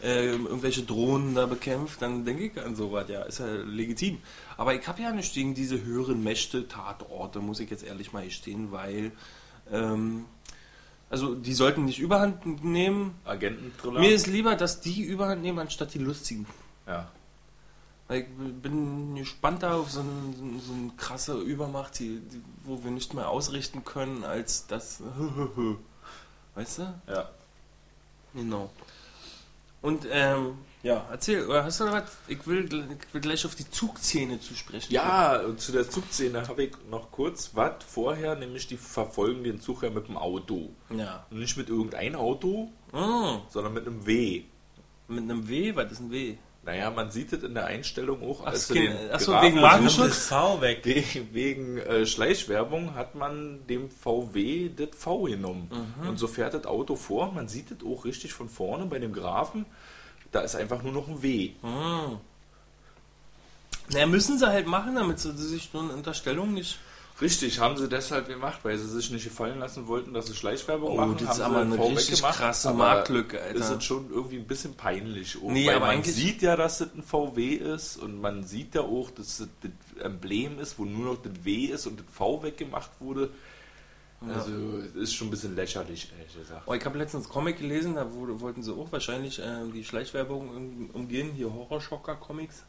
[0.03, 4.19] äh, irgendwelche Drohnen da bekämpft, dann denke ich an sowas, ja, ist ja legitim.
[4.57, 8.25] Aber ich habe ja nicht gegen diese höheren Mächte, Tatorte, muss ich jetzt ehrlich mal
[8.25, 9.13] gestehen, weil
[9.73, 10.25] ähm,
[11.11, 13.15] also die sollten nicht überhand nehmen.
[13.25, 14.01] Agenten-Thriller.
[14.01, 16.47] Mir ist lieber, dass die überhand nehmen, anstatt die lustigen.
[16.87, 17.09] ja.
[18.09, 18.27] Weil Ich
[18.63, 23.15] bin gespannter auf so, ein, so, ein- eine krasse Übermacht, die, die, wo wir nicht
[23.15, 25.01] mehr ausrichten können, als das.
[26.57, 26.95] Weißt du?
[27.07, 27.29] ja.
[28.35, 28.71] Genau.
[29.83, 32.05] Und, ähm, ja, erzähl, oder hast du noch was?
[32.29, 34.93] Ich will, ich will gleich auf die Zugszene zu sprechen.
[34.93, 39.61] Ja, und zu der Zugszene habe ich noch kurz was vorher, nämlich die verfolgen den
[39.61, 40.71] Zug ja mit dem Auto.
[40.97, 41.27] Ja.
[41.31, 44.43] Und nicht mit irgendeinem Auto, Mm, sondern mit einem W.
[45.07, 45.77] mit einem W?
[45.77, 46.37] Was ist ein W?
[46.63, 48.41] Naja, man sieht es in der Einstellung auch.
[48.43, 50.81] Ach, als es sie geht- den ach so, Grafen wegen V weg.
[50.85, 55.71] Wegen, wegen äh, Schleichwerbung hat man dem VW das V genommen.
[56.03, 56.09] Mhm.
[56.09, 57.33] Und so fährt das Auto vor.
[57.33, 59.65] Man sieht es auch richtig von vorne bei dem Grafen.
[60.33, 61.51] Da ist einfach nur noch ein W.
[63.93, 66.79] Naja, müssen sie halt machen, damit sie sich so eine Unterstellung nicht.
[67.21, 70.93] Richtig, haben sie deshalb gemacht, weil sie sich nicht gefallen lassen wollten, dass sie Schleichwerbung
[70.93, 71.17] Oh, machen.
[71.19, 73.59] das haben ist aber sie eine vorweg richtig krasse Marktlücke, Alter.
[73.59, 75.37] Ist es schon irgendwie ein bisschen peinlich.
[75.37, 78.75] Auch, Nee, weil aber man sieht ja, dass das ein VW ist und man sieht
[78.75, 82.07] ja auch, dass das das Emblem ist, wo nur noch das W ist und das
[82.11, 83.29] V weggemacht wurde.
[84.29, 84.51] Also,
[84.95, 86.63] das ist schon ein bisschen lächerlich, ehrlich gesagt.
[86.67, 90.49] Oh, ich habe letztens Comic gelesen, da wurde, wollten sie auch wahrscheinlich äh, die Schleichwerbung
[90.51, 92.65] um- umgehen, hier Horrorschocker-Comics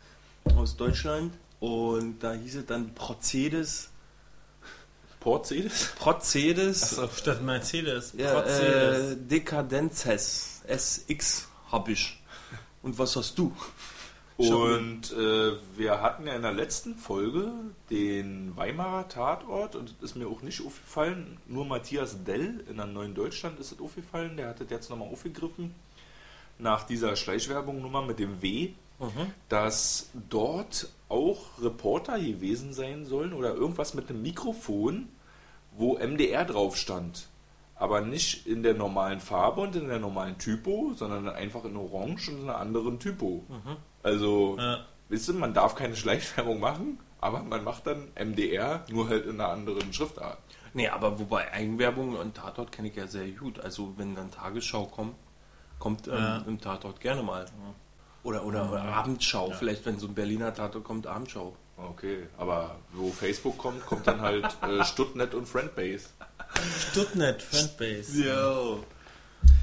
[0.56, 1.34] aus Deutschland.
[1.60, 3.90] Und da hieß es dann Procedes.
[5.20, 5.92] Porcedes?
[6.00, 7.00] Procedes.
[7.16, 8.14] Statt Mercedes.
[8.18, 9.12] Ja, Mercedes.
[9.12, 10.62] äh, Dekadenzes.
[10.68, 12.20] SX hab ich.
[12.82, 13.54] Und was hast du?
[14.50, 17.52] Und äh, wir hatten ja in der letzten Folge
[17.90, 21.38] den Weimarer Tatort und das ist mir auch nicht aufgefallen.
[21.48, 24.38] Nur Matthias Dell in der Neuen Deutschland ist es aufgefallen.
[24.38, 25.74] Der hat das jetzt nochmal aufgegriffen.
[26.60, 28.70] Nach dieser Schleichwerbung Nummer mit dem W,
[29.50, 35.10] dass dort auch Reporter gewesen sein sollen oder irgendwas mit einem Mikrofon,
[35.76, 37.28] wo MDR drauf stand.
[37.76, 42.30] Aber nicht in der normalen Farbe und in der normalen Typo, sondern einfach in Orange
[42.30, 43.44] und in einer anderen Typo.
[44.04, 44.86] Also, Ja.
[45.10, 49.40] wisst ihr, man darf keine Schleichwerbung machen, aber man macht dann MDR, nur halt in
[49.40, 50.38] einer anderen Schriftart.
[50.74, 53.60] Nee, aber wobei Eigenwerbung und Tatort kenne ich ja sehr gut.
[53.60, 55.16] Also wenn dann Tagesschau kommt,
[55.80, 56.38] kommt ähm, Ja.
[56.48, 57.46] im Tatort gerne mal.
[58.24, 61.56] Oder, oder, oder Abendschau, vielleicht wenn so ein Berliner Tatort kommt, Abendschau.
[61.78, 66.10] Okay, aber wo Facebook kommt, kommt dann halt äh, Stuttnet und Friendbase.
[66.92, 68.24] Stuttnet, Friendbase.
[68.28, 68.78] Ja.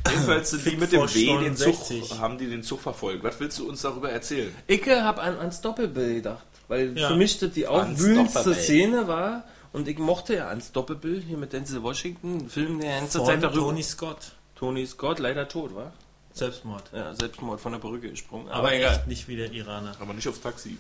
[0.09, 2.19] Jedenfalls sind die mit dem W den Zug, 69.
[2.19, 3.23] haben die den Zug verfolgt.
[3.25, 4.55] Was willst du uns darüber erzählen?
[4.67, 7.09] Ich habe an, ans Doppelbill gedacht, weil Ja.
[7.09, 8.55] für mich das die aufwühlendste.
[8.55, 13.23] Szene war und ich mochte ja ans Doppelbill hier mit Denzel Washington, Film, der ganze
[13.23, 13.61] Zeit darüber...
[13.61, 14.33] Tony Scott.
[14.57, 15.93] Tony Scott, leider tot, war?
[16.33, 16.85] Selbstmord.
[16.93, 18.49] Ja, Selbstmord von der Brücke gesprungen.
[18.49, 18.95] Aber egal.
[18.95, 19.95] echt nicht wie der Iraner.
[20.01, 20.77] Aber nicht aufs Taxi.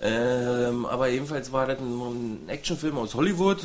[0.00, 2.00] Ähm, aber jedenfalls war das ein,
[2.44, 3.58] ein Actionfilm aus Hollywood,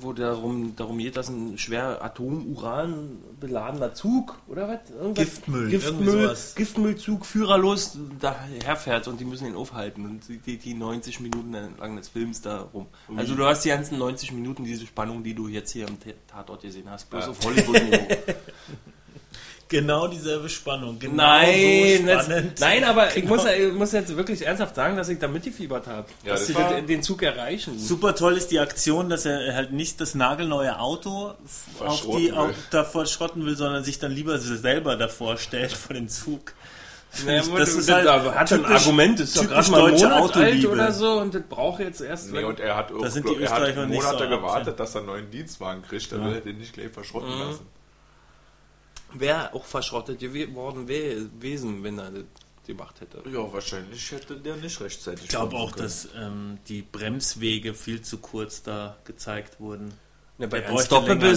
[0.00, 4.88] wo darum, darum geht, dass ein schwer Atom-Uran beladener Zug oder was?
[4.90, 5.24] Irgendwas?
[5.24, 6.36] Giftmüll, Giftmüll.
[6.54, 11.96] Giftmüllzug führerlos daherfährt und die müssen ihn aufhalten und die, die, die 90 Minuten lang
[11.96, 12.86] des Films da rum.
[13.16, 15.96] Also du hast die ganzen 90 Minuten diese Spannung, die du jetzt hier im
[16.28, 17.30] Tatort gesehen hast, bloß Ja.
[17.32, 18.06] auf Hollywood-Niveau.
[19.70, 20.98] Genau dieselbe Spannung.
[20.98, 22.60] Genau Nein, so spannend.
[22.60, 26.06] nein, aber ich, muss, ich muss jetzt wirklich ernsthaft sagen, dass ich da mitgefiebert habe.
[26.24, 27.78] Ja, dass das sie das- den Zug erreichen.
[27.78, 31.36] Super toll ist die Aktion, dass er halt nicht das nagelneue Auto auf
[31.78, 32.34] Verschrotten die, will.
[32.34, 36.52] auf, davor schrotten will, sondern sich dann lieber selber davor stellt vor den Zug.
[37.26, 39.90] Naja, Das das ist halt halt hat ein typisch- Argument, ist doch gerade mal ein
[39.92, 40.68] deutsche Autoliebe.
[40.68, 42.32] oder so und das braucht jetzt erst.
[42.32, 44.76] Nee, und er hat, Da sind die er hat Monate so gewartet, abzählen.
[44.76, 46.10] dass er einen neuen Dienstwagen kriegt.
[46.12, 47.40] Da will er den nicht gleich verschrotten Mhm.
[47.40, 47.66] lassen.
[49.14, 52.24] Wäre auch verschrottet geworden wär- gewesen, wenn er das
[52.66, 53.22] gemacht hätte.
[53.28, 55.82] Ja, wahrscheinlich hätte der nicht rechtzeitig Ich glaube auch, können.
[55.84, 59.92] dass ähm, die Bremswege viel zu kurz da gezeigt wurden.
[60.38, 60.78] Ja, bei länger,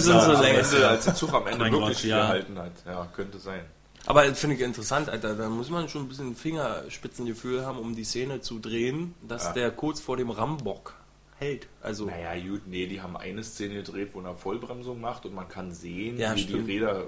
[0.02, 0.58] sie am länger.
[0.60, 2.20] Ende, als der Zug am Ende wirklich Gott, ja.
[2.22, 2.72] gehalten hat.
[2.86, 3.64] Ja, könnte sein.
[4.06, 5.34] Aber das finde ich interessant, Alter.
[5.34, 9.52] Da muss man schon ein bisschen Fingerspitzengefühl haben, um die Szene zu drehen, dass Ja.
[9.52, 10.94] der kurz vor dem Rambock
[11.38, 11.66] hält.
[11.82, 15.48] Also, Naja, gut, nee, die haben eine Szene gedreht, wo er Vollbremsung macht und man
[15.48, 16.68] kann sehen, Ja, wie stimmt.
[16.68, 17.06] die Räder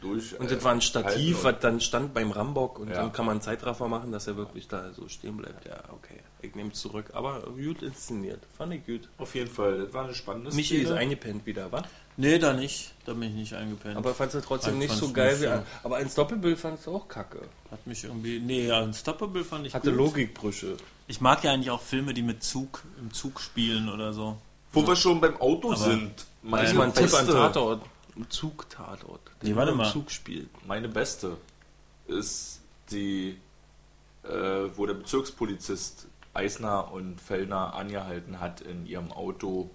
[0.00, 0.38] durch.
[0.38, 2.96] und äh, das war ein Stativ, was dann stand beim Rambock und Ja.
[2.96, 5.66] dann kann man einen Zeitraffer machen, dass er wirklich da so stehen bleibt.
[5.66, 6.20] Ja, okay.
[6.40, 7.06] Ich nehme es zurück.
[7.12, 8.40] Aber gut inszeniert.
[8.56, 9.08] Fand ich gut.
[9.18, 10.98] auf jeden Fall, das war eine spannende Michi ist Szene.
[11.00, 11.82] eingepennt wieder, wa?
[12.16, 12.92] Nee, da nicht.
[13.06, 13.96] Da bin ich nicht eingepennt.
[13.96, 15.46] Aber fandst du trotzdem Ich nicht so geil nicht wie.
[15.46, 15.62] so.
[15.84, 17.40] Aber ein Doppelbild fandst du auch kacke.
[17.70, 18.38] Hat mich irgendwie.
[18.40, 19.98] Nee, ja, Unstoppable fand ich Hatte gut.
[19.98, 20.76] Logikbrüche.
[21.06, 24.36] Ich mag ja eigentlich auch Filme, die mit Zug im Zug spielen oder so.
[24.72, 27.32] Wo wir schon beim Auto Aber- sind, Das meine ist mal ein Tipp an beste,
[27.32, 27.82] Tatort.
[28.16, 29.20] Ein Zug-Tatort.
[29.40, 29.92] der Nee, warte nur im mal.
[29.92, 30.48] Zug spielt.
[30.66, 31.36] meine beste
[32.06, 33.38] ist die,
[34.24, 34.28] äh,
[34.76, 39.70] wo der Bezirkspolizist Eisner und Fellner angehalten hat in ihrem Auto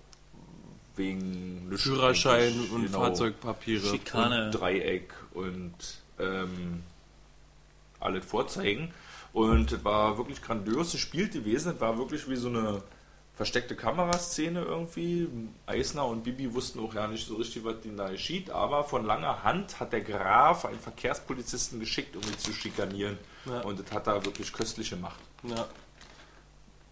[0.96, 3.02] wegen Führerschein eigentlich, und genau.
[3.02, 3.88] Fahrzeugpapiere.
[3.88, 4.46] Schikane.
[4.46, 5.74] und Dreieck und
[6.20, 6.84] ähm,
[8.00, 8.94] alles vorzeigen.
[9.34, 11.74] Und es war wirklich grandios gespielt gewesen.
[11.76, 12.82] Es war wirklich wie so eine
[13.38, 15.30] versteckte Kameraszene irgendwie.
[15.68, 18.50] Eisner und Bibi wussten auch ja nicht so richtig, was ihnen da geschieht.
[18.50, 23.18] Aber von langer Hand hat der Graf einen Verkehrspolizisten geschickt, um ihn zu schikanieren.
[23.46, 23.62] Ja.
[23.62, 25.20] Und das hat er wirklich köstlich gemacht.
[25.44, 25.68] Ja.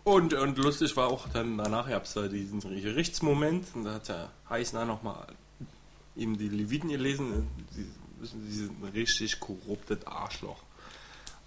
[0.03, 4.07] Und, und lustig war auch dann danach gab es da diesen Gerichtsmoment und da hat
[4.07, 5.25] der Heißner nochmal
[6.15, 7.47] ihm die Leviten gelesen.
[7.71, 7.87] Sie
[8.19, 10.61] wissen, sie sind ein richtig korruptes Arschloch.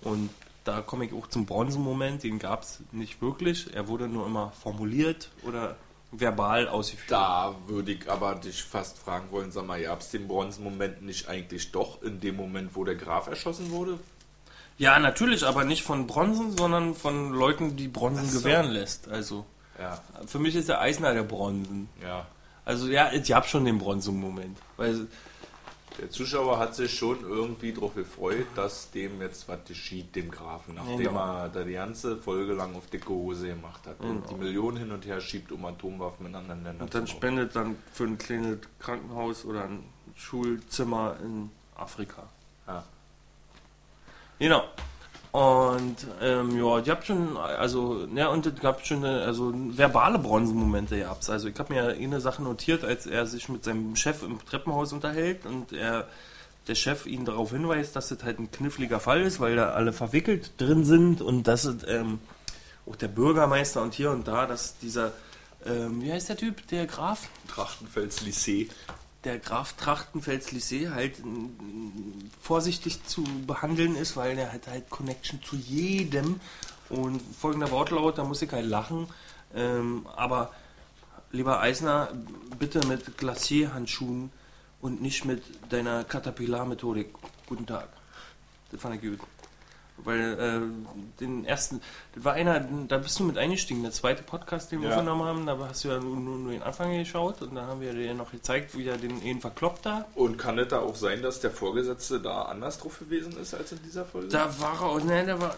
[0.00, 0.30] Und
[0.68, 3.74] da komme ich auch zum Bronzenmoment, den gab es nicht wirklich.
[3.74, 5.76] Er wurde nur immer formuliert oder
[6.12, 7.10] verbal ausgeführt.
[7.10, 11.28] Da würde ich aber dich fast fragen wollen, sag mal, gab es den Bronzenmoment nicht
[11.28, 13.98] eigentlich doch in dem Moment, wo der Graf erschossen wurde?
[14.76, 18.38] Ja, natürlich, aber nicht von Bronzen, sondern von Leuten, die Bronzen so.
[18.40, 19.08] gewähren lässt.
[19.08, 19.44] Also,
[19.78, 21.88] Ja, für mich ist der Eisner der Bronzen.
[22.02, 22.26] ja.
[22.64, 24.58] Also, ja, ich hab schon den Bronzen-Moment.
[24.76, 25.06] Weil,
[26.00, 30.74] Der Zuschauer hat sich schon irgendwie darauf gefreut, dass dem jetzt was geschieht, dem Grafen,
[30.76, 31.18] nachdem Genau.
[31.42, 34.92] er da die ganze Folge lang auf dicke Hose gemacht hat und die Millionen hin
[34.92, 38.16] und her schiebt, um Atomwaffen in anderen Ländern und dann zu spendet dann für ein
[38.18, 42.28] kleines Krankenhaus oder ein Schulzimmer in Afrika.
[42.66, 42.84] Ja.
[44.38, 44.64] Genau.
[45.30, 50.98] Und ähm, ja, ich hab schon, also, ja, und es gab schon also verbale Bronzenmomente
[50.98, 51.28] gehabt.
[51.28, 54.92] Also ich habe mir eine Sache notiert, als er sich mit seinem Chef im Treppenhaus
[54.92, 56.08] unterhält und er
[56.68, 59.92] der Chef ihn darauf hinweist, dass das halt ein kniffliger Fall ist, weil da alle
[59.92, 62.18] verwickelt drin sind und dass es ähm,
[62.86, 65.12] auch der Bürgermeister und hier und da, dass dieser,
[65.64, 67.28] ähm, wie heißt der Typ, der Graf?
[67.48, 68.68] Trachtenfels Lycée.
[69.24, 75.42] Der Graf Trachtenfels Lycée halt mm, vorsichtig zu behandeln ist, weil der hat halt Connection
[75.42, 76.40] zu jedem.
[76.88, 79.08] Und folgender Wortlaut, da muss ich halt lachen.
[79.54, 80.52] Ähm, aber
[81.32, 82.08] lieber Eisner,
[82.58, 84.30] bitte mit Glacierhandschuhen
[84.80, 87.14] und nicht mit deiner Caterpillar-Methodik.
[87.46, 87.88] Guten Tag.
[88.70, 89.20] Das fand ich gut.
[90.04, 90.60] Weil äh,
[91.20, 91.80] den ersten,
[92.14, 94.94] das war einer, da bist du mit eingestiegen, der zweite Podcast, den wir Ja.
[94.94, 97.80] aufgenommen haben, da hast du ja nur, nur, nur den Anfang geschaut und dann haben
[97.80, 100.06] wir dir noch gezeigt, wie er den ihn verkloppt da.
[100.14, 103.72] Und kann es da auch sein, dass der Vorgesetzte da anders drauf gewesen ist als
[103.72, 104.28] in dieser Folge?
[104.28, 105.56] Da war er, auch- ne, der war,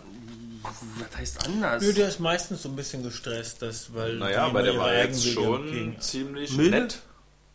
[0.62, 1.82] was heißt anders?
[1.82, 5.26] Nö, der ist meistens so ein bisschen gestresst, das, weil naja, aber der war jetzt
[5.28, 6.00] schon gehen.
[6.00, 6.80] ziemlich Milde?
[6.80, 6.98] nett.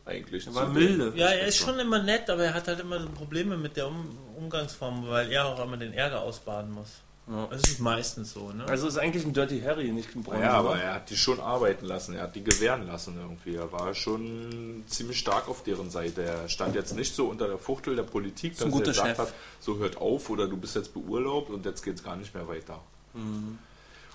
[0.05, 0.43] Eigentlich.
[0.45, 1.13] Der war milde.
[1.15, 3.87] Ja, er ist schon immer nett, aber er hat halt immer so Probleme mit der
[3.87, 7.01] um Umgangsform, weil er auch immer den Ärger ausbaden muss.
[7.27, 7.47] Ja.
[7.49, 8.65] Das ist meistens so, ne?
[8.67, 10.41] Also ist eigentlich ein Dirty Harry, nicht ein Bronze.
[10.41, 13.55] Ja, aber er hat die schon arbeiten lassen, er hat die gewähren lassen irgendwie.
[13.55, 16.21] Er war schon ziemlich stark auf deren Seite.
[16.21, 19.17] Er stand jetzt nicht so unter der Fuchtel der Politik, dass er gesagt Chef.
[19.17, 22.35] hat, so hört auf oder du bist jetzt beurlaubt und jetzt geht es gar nicht
[22.35, 22.79] mehr weiter.
[23.15, 23.57] Mhm.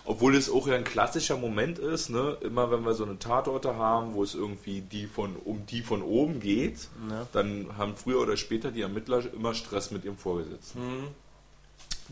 [0.05, 2.37] Obwohl es auch ja ein klassischer Moment ist, ne?
[2.41, 6.03] immer wenn wir so eine Tatorte haben, wo es irgendwie die von, um die von
[6.03, 7.27] oben geht, Ja.
[7.33, 10.81] dann haben früher oder später die Ermittler immer Stress mit ihrem Vorgesetzten.
[10.81, 11.09] Hm.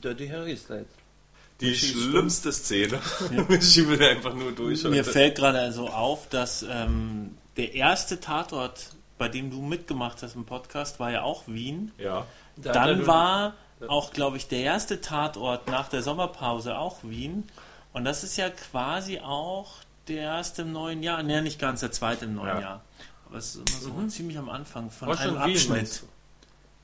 [0.03, 0.87] Dirty Harry ist halt.
[1.61, 3.01] Die schlimmste Szene.
[3.48, 4.85] Ich schiebe einfach nur durch.
[4.85, 5.05] Mir heute.
[5.05, 10.44] fällt gerade also auf, dass ähm, der erste Tatort, bei dem du mitgemacht hast im
[10.44, 11.90] Podcast, war ja auch Wien.
[11.98, 12.27] ja.
[12.61, 13.55] Da Dann war
[13.87, 17.44] auch, glaube ich, der erste Tatort nach der Sommerpause auch Wien.
[17.98, 19.72] Und das ist ja quasi auch
[20.06, 21.22] der erste im neuen Jahr.
[21.22, 22.61] Ne, nicht ganz der zweite im neuen Ja.
[22.61, 22.82] Jahr.
[23.28, 26.04] Aber es ist immer so ziemlich am Anfang von Horst einem Abschnitt.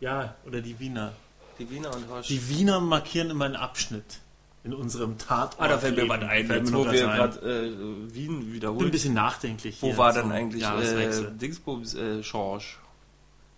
[0.01, 1.13] Ja, oder die Wiener.
[1.59, 2.29] Die Wiener und Horst.
[2.29, 4.19] Die Wiener markieren immer einen Abschnitt
[4.65, 5.55] in unserem Tatort.
[5.61, 8.53] ah, da fällt mir was ein, jetzt, wo was wir gerade äh, Wien bin ein
[8.55, 8.91] wiederholen.
[8.91, 11.31] bisschen nachdenklich Wo hier war dann eigentlich äh.
[11.31, 12.79] Dingsbums äh, Schorsch?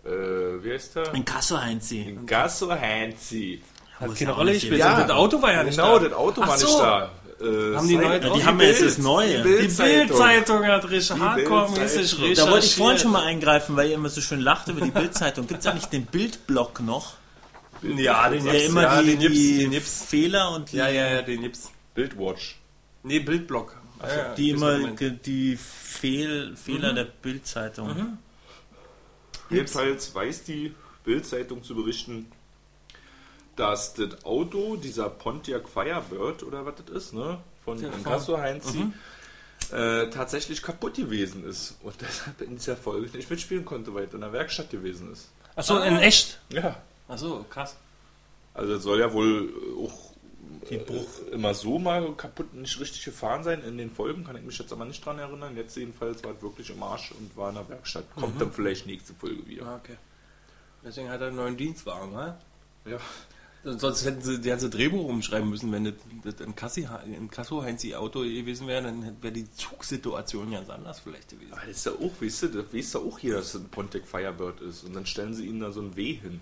[0.05, 1.15] Äh, wie heißt der?
[1.15, 2.19] In Kassel Heinzi.
[2.27, 3.63] Gasso Hansi.
[3.99, 4.83] Hat Muss keine ja Rolle nicht gespielt.
[4.85, 6.05] jeder- das Auto war ja nicht genau, da.
[6.05, 6.67] das Auto Ach war so.
[6.67, 7.11] nicht da.
[7.41, 8.39] Äh, Haben die neu Zeit- drauf?
[8.39, 9.05] die haben ja jetzt das Bild.
[9.07, 9.37] Neue.
[9.37, 10.07] Die Bild-Zeitung.
[10.09, 12.39] Bild-Zeitung hat richtig hardcore-mäßig recherchiert.
[12.39, 14.91] Da wollte ich vorhin schon mal eingreifen, weil ihr immer so schön lacht über die
[14.91, 15.47] Bildzeitung.
[15.47, 17.15] Gibt es eigentlich den Bildblock noch?
[17.83, 20.05] Ja, den gibt's, immer ja, die, den gibt's, die den gibt's.
[20.09, 21.71] Fehler und Ja, ja, ja, den gibt's.
[21.95, 22.57] Bildwatch.
[23.03, 23.77] Nee, Bildblock.
[24.03, 28.19] Ja, ja, die immer die Fehl, Fehler der Bildzeitung.
[29.51, 32.27] Jedenfalls weiß die Bild-Zeitung zu berichten,
[33.57, 38.93] dass das Auto, dieser Pontiac Firebird oder was das ist, ne, von Ja, Inkasso Heinzi,
[39.73, 44.15] äh, tatsächlich kaputt gewesen ist und deshalb in dieser Folge nicht mitspielen konnte, weil er
[44.15, 45.29] in der Werkstatt gewesen ist.
[45.57, 46.39] Achso, in echt.
[46.51, 46.77] Ja.
[47.09, 47.77] Achso, krass.
[48.55, 50.07] Also es soll ja wohl auch
[50.71, 50.81] äh,
[51.33, 54.73] immer so mal kaputt nicht richtig gefahren sein in den Folgen, kann ich mich jetzt
[54.73, 55.57] aber nicht dran erinnern.
[55.57, 58.05] Jetzt jedenfalls war es wirklich im Arsch und war in der Werkstatt.
[58.15, 59.67] Kommt dann vielleicht nächste Folge wieder.
[59.67, 59.97] Ah, okay.
[60.85, 62.37] Deswegen hat er einen neuen Dienstwagen, ne?
[62.85, 62.99] Ja.
[63.67, 68.21] Sonst hätten sie das ganze Drehbuch umschreiben müssen, wenn das, das ein, Kassi, ein Kasso-Heinzi-Auto
[68.21, 71.53] gewesen wäre, dann wäre die Zugsituation ganz anders vielleicht gewesen.
[71.53, 73.69] Aber das ist ja auch, weißt du, das weiß ja auch jeder, dass es ein
[73.69, 74.85] Pontiac Firebird ist.
[74.85, 76.41] Und dann stellen sie ihnen da so ein W hin.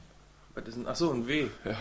[0.54, 0.86] Was ist denn?
[0.86, 1.46] Achso, ein W.
[1.64, 1.76] Ja.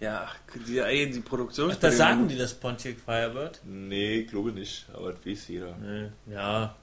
[0.00, 0.28] Ja,
[0.66, 1.74] die, ey, die Produktion.
[1.80, 3.60] Da sagen die das Pontiac Firebird?
[3.64, 5.76] Nee, glaube nicht, aber das weiß jeder.
[5.76, 6.74] Nee, ja,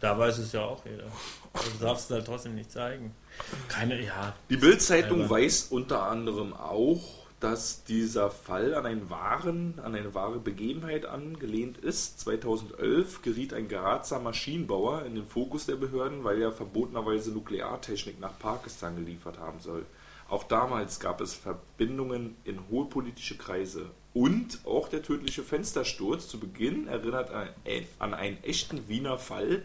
[0.00, 1.04] da weiß es ja auch jeder.
[1.52, 3.14] Also darfst du halt trotzdem nicht zeigen.
[3.68, 4.34] Keine, ja.
[4.48, 10.38] Die Bild-Zeitung weist unter anderem auch, dass dieser Fall an einen wahren, an eine wahre
[10.38, 12.20] Begebenheit angelehnt ist.
[12.20, 18.38] 2011 geriet ein Grazer Maschinenbauer in den Fokus der Behörden, weil er verbotenerweise Nukleartechnik nach
[18.38, 19.84] Pakistan geliefert haben soll.
[20.28, 23.86] Auch damals gab es Verbindungen in hohe politische Kreise.
[24.14, 27.48] Und auch der tödliche Fenstersturz zu Beginn erinnert an,
[27.98, 29.62] an einen echten Wiener Fall.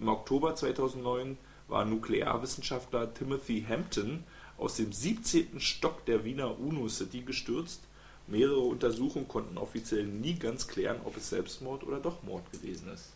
[0.00, 1.38] Im Oktober 2009
[1.68, 4.24] war Nuklearwissenschaftler Timothy Hampton
[4.60, 5.58] aus dem 17.
[5.60, 7.80] Stock der Wiener UNO City gestürzt.
[8.26, 13.10] Mehrere Untersuchungen konnten offiziell nie ganz klären, ob es Selbstmord oder doch Mord gewesen ist.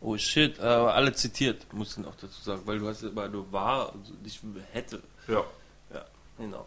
[0.00, 3.50] Oh shit, aber alle zitiert, muss ich noch dazu sagen, weil du hast immer nur
[3.52, 4.40] war und nicht
[4.72, 5.02] hätte.
[5.28, 5.44] Ja.
[5.92, 6.04] Ja,
[6.38, 6.66] genau.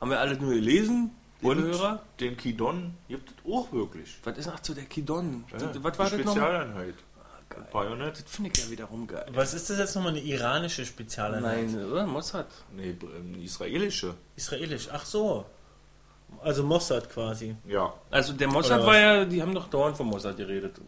[0.00, 1.10] Haben wir alle nur gelesen,
[1.42, 2.02] Und Hörer?
[2.20, 4.18] den Kidon gibt es auch wirklich.
[4.24, 5.44] Was ist ach zu der Kidon?
[5.52, 6.34] Ja, Was war das nochmal?
[6.34, 6.94] Spezialeinheit.
[7.48, 7.66] Geil.
[7.72, 8.22] Bajonett?
[8.24, 9.26] Das finde ich ja wiederum geil.
[9.32, 10.12] Was ist das jetzt nochmal?
[10.12, 11.66] Eine iranische Spezialeinheit?
[11.70, 12.06] Nein, oder?
[12.06, 12.46] Mossad.
[12.72, 14.14] Nee, ähm, israelische.
[14.36, 14.88] Israelisch.
[14.92, 15.44] Ach so.
[16.42, 17.54] Also Mossad quasi.
[17.66, 17.92] Ja.
[18.10, 20.80] Also der Mossad war ja, die haben doch dauernd von Mossad geredet.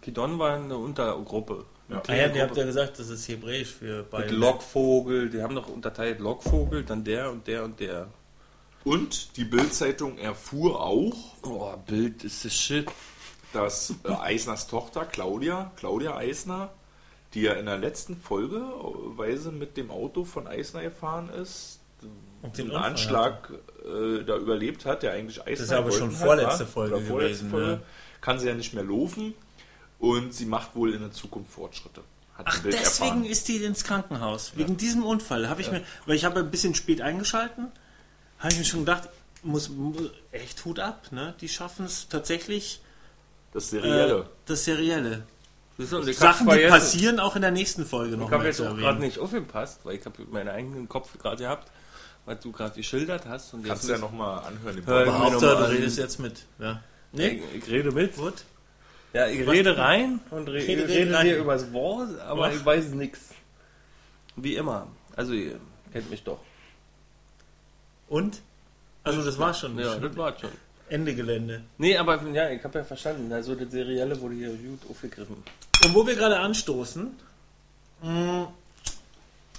[0.00, 1.64] Kidon war eine Untergruppe.
[1.88, 2.02] Ja.
[2.06, 4.34] Ah ja, ihr habt ja gesagt, das ist hebräisch für Mit beide.
[4.34, 8.08] Lockvogel, die haben doch unterteilt Lockvogel, dann der und der und der.
[8.84, 12.86] Und die Bild-Zeitung erfuhr auch, Boah, Bild ist das Shit.
[13.54, 16.70] Dass äh, Eisners Tochter Claudia, Claudia Eisner,
[17.34, 21.80] die ja in der letzten Folge äh, Weise mit dem Auto von Eisner gefahren ist,
[22.42, 23.50] Und den Unfall Anschlag
[23.84, 27.70] äh, da überlebt hat, der eigentlich Eisner ist aber schon vorletzte Folge vorletzte gewesen, Folge,
[27.72, 27.80] ja.
[28.20, 29.34] kann sie ja nicht mehr laufen
[29.98, 32.02] und sie macht wohl in der Zukunft Fortschritte.
[32.36, 33.24] Ach, deswegen erfahren.
[33.24, 34.52] ist die ins Krankenhaus.
[34.56, 35.48] Wegen diesem Unfall.
[35.48, 37.70] Habe ich mir, weil ich habe ein bisschen spät eingeschalten,
[38.38, 39.08] habe ich mir schon gedacht,
[39.42, 41.34] muss, muss echt Hut ab, ne?
[41.40, 42.80] Die schaffen es tatsächlich,
[43.54, 44.26] das äh, Serielle.
[44.44, 45.22] das Serielle.
[45.78, 48.76] Ich hab Sachen, die passieren, auch in der nächsten Folge noch Ich habe jetzt auch
[48.76, 51.68] gerade nicht aufgepasst, weil ich habe meinen eigenen Kopf gerade gehabt,
[52.26, 53.54] was du gerade geschildert hast.
[53.54, 54.86] Und Kannst du ja nochmal anhören.
[55.18, 56.44] Hauptsache, du redest jetzt mit.
[56.58, 56.80] Ja.
[57.12, 57.42] Ich, Nee?
[57.56, 58.16] ich rede mit.
[58.16, 58.44] Gut.
[59.12, 61.26] Ja, ich Was rede rein und re Rede, rede, rede rein.
[61.26, 62.52] dir übers Wort, aber Ach.
[62.52, 63.30] ich weiß nichts.
[64.36, 64.88] Wie immer.
[65.16, 65.58] Also ihr
[65.92, 66.40] kennt mich doch.
[68.08, 68.42] Und?
[69.04, 69.78] Also das war schon.
[69.78, 70.50] Ja, das war schon.
[70.88, 71.62] Ende Gelände.
[71.78, 73.32] Nee, aber ja, ich habe ja verstanden.
[73.32, 75.36] Also das Serielle wurde hier gut aufgegriffen.
[75.84, 77.10] Und wo wir gerade anstoßen,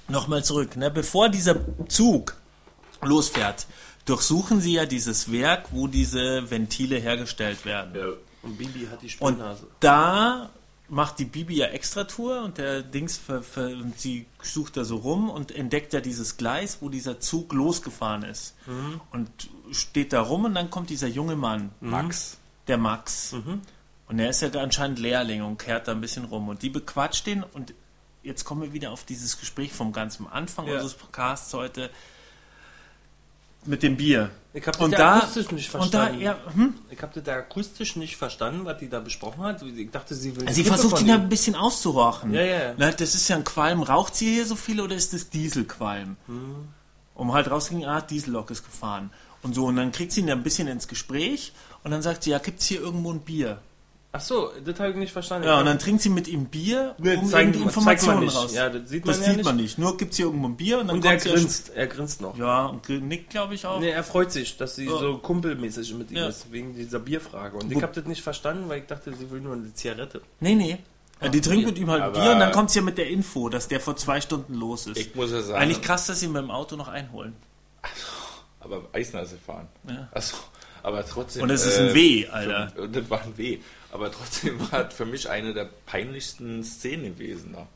[0.07, 0.91] nochmal zurück, ne?
[0.91, 1.55] bevor dieser
[1.87, 2.35] Zug
[3.01, 3.65] losfährt,
[4.05, 7.95] durchsuchen sie ja dieses Werk, wo diese Ventile hergestellt werden.
[7.95, 8.05] Ja.
[8.43, 9.65] Und Bibi hat die Und Spinnhase.
[9.79, 10.49] da
[10.87, 14.83] macht die Bibi ja extra Tour und der Dings ver, ver, und sie sucht da
[14.83, 18.55] so rum und entdeckt ja dieses Gleis, wo dieser Zug losgefahren ist.
[19.11, 19.29] Und
[19.71, 22.37] steht da rum und dann kommt dieser junge Mann, Max.
[22.67, 23.33] der Max.
[24.07, 26.47] Und er ist ja anscheinend Lehrling und kehrt da ein bisschen rum.
[26.49, 27.73] Und die bequatscht den und
[28.21, 30.73] jetzt kommen wir wieder auf dieses Gespräch vom ganz am Anfang Ja.
[30.73, 31.89] unseres Podcasts heute
[33.67, 34.31] mit dem Bier.
[34.53, 36.21] Ich habe das da, akustisch nicht und da, verstanden.
[36.21, 36.73] ja, hm?
[36.89, 39.61] Ich habe da akustisch nicht verstanden, was die da besprochen hat.
[39.61, 40.49] Ich dachte, sie will.
[40.49, 41.21] Sie Kippe versucht ihn ja ihm.
[41.23, 42.33] ein bisschen auszurochen.
[42.33, 42.73] Ja, ja.
[42.77, 43.83] Na, das ist ja ein Qualm.
[43.83, 46.15] Raucht sie hier so viel oder ist das Dieselqualm?
[46.27, 46.67] Hm.
[47.15, 49.09] Um halt rauszukriegen, ah, Diesellok ist gefahren.
[49.41, 52.23] Und so, und dann kriegt sie ihn ja ein bisschen ins Gespräch und dann sagt
[52.23, 53.59] sie, ja, gibt's hier irgendwo ein Bier?
[54.17, 55.45] Ach so, das habe ich nicht verstanden.
[55.45, 58.25] Ja, und dann trinkt sie mit ihm Bier, Nee, um zeigen- die zeigt Informationen man
[58.25, 58.35] nicht.
[58.37, 58.53] raus.
[58.53, 59.45] Ja, das sieht man das ja sieht nicht.
[59.45, 59.77] man nicht.
[59.77, 61.87] Nur gibt's hier irgendwo ein Bier und dann Und er kommt sie ja grinst, er
[61.87, 62.37] grinst noch.
[62.37, 63.79] Ja, und nickt, glaube ich, auch.
[63.81, 64.97] Nee, er freut sich, dass sie Ja.
[64.97, 66.27] so kumpelmäßig mit ihm Ja.
[66.27, 67.57] ist, wegen dieser Bierfrage.
[67.57, 70.21] Und Wo- ich habe das nicht verstanden, weil ich dachte, sie will nur eine Zigarette.
[70.39, 70.77] Nee, nee.
[71.21, 73.09] Ja, die trinkt mit ihm halt Aber- Bier und dann kommt sie ja mit der
[73.09, 74.97] Info, dass der vor zwei Stunden los ist.
[74.97, 77.35] Ich muss ja sagen, Eigentlich krass, dass sie ihn mit dem Auto noch einholen.
[78.59, 79.67] aber Eisner ist gefahren.
[79.87, 80.07] Ja.
[80.13, 80.35] Achso,
[80.85, 81.43] aber trotzdem.
[81.43, 82.71] Und es ist ein W, Alter.
[82.75, 83.57] Für, und das war ein W.
[83.91, 87.67] Aber trotzdem war es für mich eine der peinlichsten Szenen gewesen da.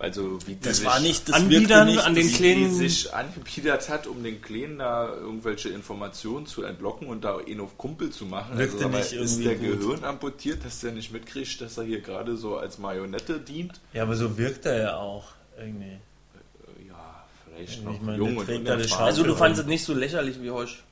[0.00, 2.54] Also wie die Das sich, war nicht, das Anbiedern nicht, an den das- wie die
[2.54, 7.58] Kleinen- sich angebiedert hat, um den Kleinen da irgendwelche Informationen zu entlocken und da ihn
[7.58, 8.56] auf Kumpel zu machen.
[8.56, 9.80] Wirkte mal, nicht ist irgendwie der gut.
[9.80, 13.80] Gehirn amputiert, dass der nicht mitkriegt, dass er hier gerade so als Marionette dient?
[13.92, 15.24] Ja, aber so wirkt er ja auch.
[15.58, 15.86] Irgendwie.
[15.86, 19.04] Äh, Ja, vielleicht Ich noch meine, jung und unerfahren.
[19.04, 20.84] Also du fandest es nicht so lächerlich wie Hosch.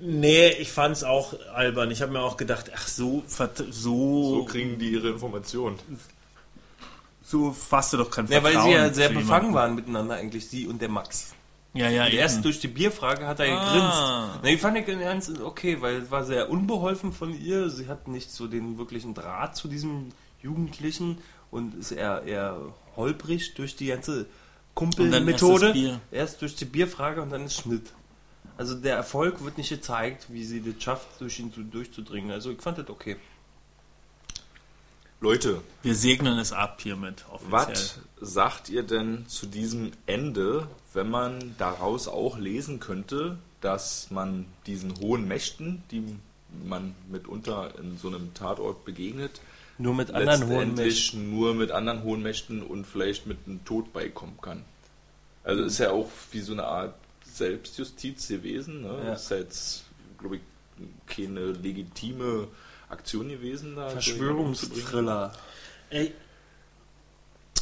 [0.00, 1.90] Nee, ich fand's auch albern.
[1.90, 5.78] Ich habe mir auch gedacht, ach so, so, So kriegen die ihre Informationen.
[7.22, 10.48] so fasst du doch kein Ja, weil Vertrauen sie ja sehr befangen waren miteinander eigentlich,
[10.48, 11.32] sie und der Max.
[11.74, 14.30] Ja, ja, Und erst durch die Bierfrage hat er Ah.
[14.32, 14.44] gegrinst.
[14.44, 17.68] Nee, fand ich ganz okay, weil es war sehr unbeholfen von ihr.
[17.68, 20.08] Sie hat nicht so den wirklichen Draht zu diesem
[20.42, 21.18] Jugendlichen
[21.50, 22.56] und ist eher, eher
[22.96, 24.26] holprig durch die ganze
[24.74, 26.00] Kumpelmethode.
[26.10, 27.92] Erst durch die Bierfrage und dann ist Schnitt.
[28.58, 32.32] Also der Erfolg wird nicht gezeigt, wie sie das schafft, durch ihn zu, durchzudringen.
[32.32, 33.16] Also ich fand das okay.
[35.20, 37.52] Leute, Wir segnen es ab hiermit offiziell.
[37.52, 44.46] Was sagt ihr denn zu diesem Ende, wenn man daraus auch lesen könnte, dass man
[44.66, 46.16] diesen hohen Mächten, die
[46.64, 49.40] man mitunter in so einem Tatort begegnet,
[49.78, 53.92] Nur mit anderen hohen letztendlich nur mit anderen hohen Mächten und vielleicht mit einem Tod
[53.92, 54.64] beikommen kann?
[55.44, 56.94] Also ist ja auch wie so eine Art
[57.34, 58.82] Selbstjustiz gewesen.
[58.82, 59.02] Ne?
[59.06, 59.12] Ja.
[59.14, 59.84] Ist ja jetzt,
[60.18, 60.42] glaube ich,
[61.06, 62.48] keine legitime
[62.88, 63.90] Aktion gewesen da.
[63.90, 65.32] Verschwörungsthriller.
[65.90, 66.12] Ey,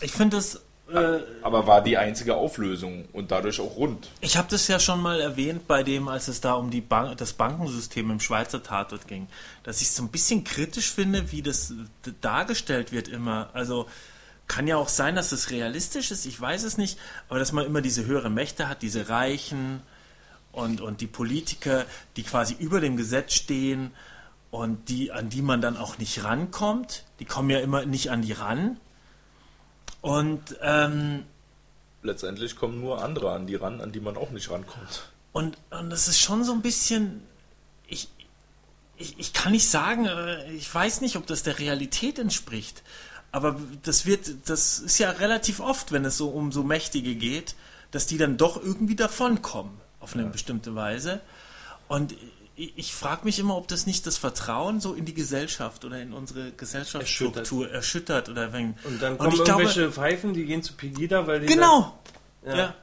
[0.00, 4.08] ich finde es Äh, Aber war die einzige Auflösung und dadurch auch rund.
[4.20, 7.16] Ich habe das ja schon mal erwähnt bei dem, als es da um die Bank,
[7.18, 9.26] das Bankensystem im Schweizer Tatort ging,
[9.64, 11.72] dass ich es so ein bisschen kritisch finde, wie das
[12.20, 13.50] dargestellt wird immer.
[13.52, 13.88] Also
[14.48, 17.66] kann ja auch sein, dass es realistisch ist, ich weiß es nicht, aber dass man
[17.66, 19.82] immer diese höhere Mächte hat, diese Reichen
[20.52, 21.84] und, und die Politiker,
[22.16, 23.92] die quasi über dem Gesetz stehen
[24.50, 27.04] und die, an die man dann auch nicht rankommt.
[27.20, 28.78] Die kommen ja immer nicht an die ran.
[30.00, 31.24] Und ähm,
[32.02, 35.10] Letztendlich kommen nur andere an die ran, an die man auch nicht rankommt.
[35.32, 37.22] Und, und das ist schon so ein bisschen.
[37.88, 38.08] Ich,
[38.96, 42.82] ich, ich kann nicht sagen, äh, ich weiß nicht, ob das der Realität entspricht.
[43.36, 47.54] Aber das wird, das ist ja relativ oft, wenn es so um so Mächtige geht,
[47.90, 51.20] dass die dann doch irgendwie davonkommen, auf eine bestimmte Weise.
[51.86, 52.14] Und
[52.54, 56.00] ich, ich frage mich immer, ob das nicht das Vertrauen so in die Gesellschaft oder
[56.00, 58.74] in unsere Gesellschaftsstruktur erschüttert, oder wenn.
[58.84, 61.92] Und dann kommen glaube- irgendwelche Pfeifen, die gehen zu Pegida, weil die Genau.
[62.42, 62.56] Ja.
[62.56, 62.74] Ja.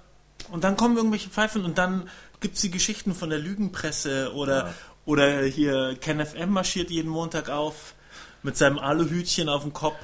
[0.52, 2.08] Und dann kommen irgendwelche Pfeifen und dann
[2.42, 4.72] gibt es die Geschichten von der Lügenpresse oder,
[5.06, 7.96] oder hier KenFM marschiert jeden Montag auf
[8.44, 9.98] mit seinem Aluhütchen auf dem Kopf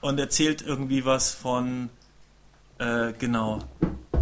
[0.00, 1.90] und erzählt irgendwie was von,
[2.78, 3.60] äh, genau,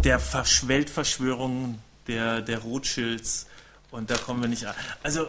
[0.03, 3.47] der Versch Weltverschwörung der, der Rothschilds
[3.91, 4.75] und da kommen wir nicht an.
[5.03, 5.27] Also,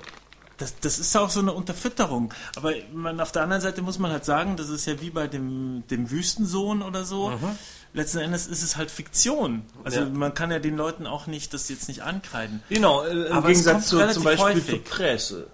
[0.59, 2.35] das, das ist auch so eine Unterfütterung.
[2.55, 5.27] Aber man, auf der anderen Seite muss man halt sagen, das ist ja wie bei
[5.27, 7.33] dem, dem Wüstensohn oder so.
[7.95, 9.63] Letzten Endes ist es halt Fiktion.
[9.85, 10.07] Also Ja.
[10.11, 12.63] man kann ja den Leuten auch nicht das jetzt nicht ankreiden.
[12.69, 14.67] Genau, äh, im Aber Gegensatz zu, zum Beispiel häufig.
[14.67, 15.47] zur Presse.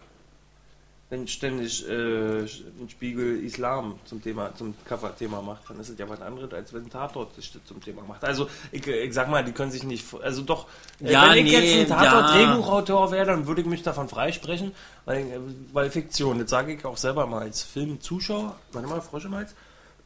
[1.09, 6.09] Wenn ständig äh, ein Spiegel Islam zum Thema, zum Cover-Thema macht, dann ist es ja
[6.09, 8.24] was anderes, als wenn ein Tatort sich zum Thema macht.
[8.24, 10.66] Also ich, ich sag mal, die können sich nicht, also doch,
[11.00, 13.12] äh, Ja, wenn ich nee, jetzt ein Tatort-Drehbuchautor ja.
[13.12, 14.72] wäre, dann würde ich mich davon freisprechen,
[15.04, 15.40] weil,
[15.72, 19.54] weil Fiktion, das sage ich auch selber mal als Filmzuschauer, warte mal, Frosch im Hals,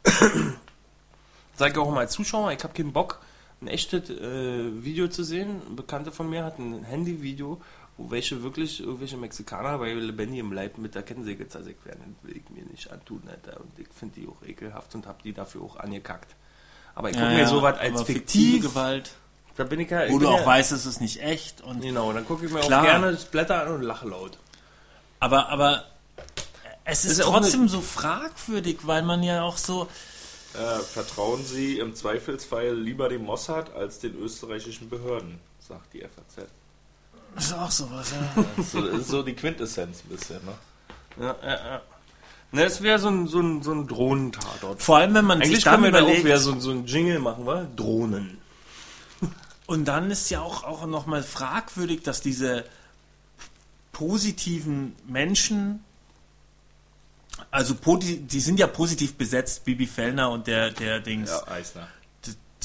[1.57, 3.21] sage ich auch mal als Zuschauer, ich habe keinen Bock,
[3.63, 5.61] ein echtes äh, Video zu sehen.
[5.69, 7.61] Ein Bekannter von mir hat ein Handyvideo,
[8.01, 12.17] wo welche wirklich irgendwelche Mexikaner bei lebendigem Leib mit der Kettensäge zersägt werden.
[12.17, 13.61] Das will ich mir nicht antun, Alter.
[13.61, 16.35] Und ich finde die auch ekelhaft und habe die dafür auch angekackt.
[16.95, 18.17] Aber ich gucke mir sowas als fiktiv.
[18.17, 19.11] fiktive Gewalt,
[19.57, 20.05] Da bin ich ja.
[20.05, 21.61] ich wo bin du auch ja, weißt, es ist nicht echt.
[21.61, 22.81] Und Genau, dann gucke ich mir Klar.
[22.81, 24.39] auch gerne das Blätter an und lache laut.
[25.19, 25.85] Aber, aber
[26.85, 29.89] es ist ist ja trotzdem so fragwürdig, weil man ja auch so.
[30.55, 36.49] Äh, vertrauen Sie im Zweifelsfall lieber dem Mossad als den österreichischen Behörden, sagt die FAZ.
[37.35, 38.45] Das ist auch sowas, ja.
[38.57, 40.55] Das ist so, so die Quintessenz ein bisschen, ne?
[41.21, 41.83] Ja, ja, ja.
[42.53, 44.83] Ne, es wäre so ein, so ein, so ein Drohnentatort.
[44.83, 46.25] Vor allem, wenn man sich Eigentlich dann können wir da auch überlegt.
[46.25, 47.67] wieder so, so ein Jingle machen, wa?
[47.77, 48.39] Drohnen.
[49.67, 52.65] Und dann ist ja auch, auch nochmal fragwürdig, dass diese
[53.93, 55.85] positiven Menschen,
[57.53, 61.31] also die sind ja positiv besetzt, Bibi Fellner und der, der Dings.
[61.31, 61.87] Ja, Eisner.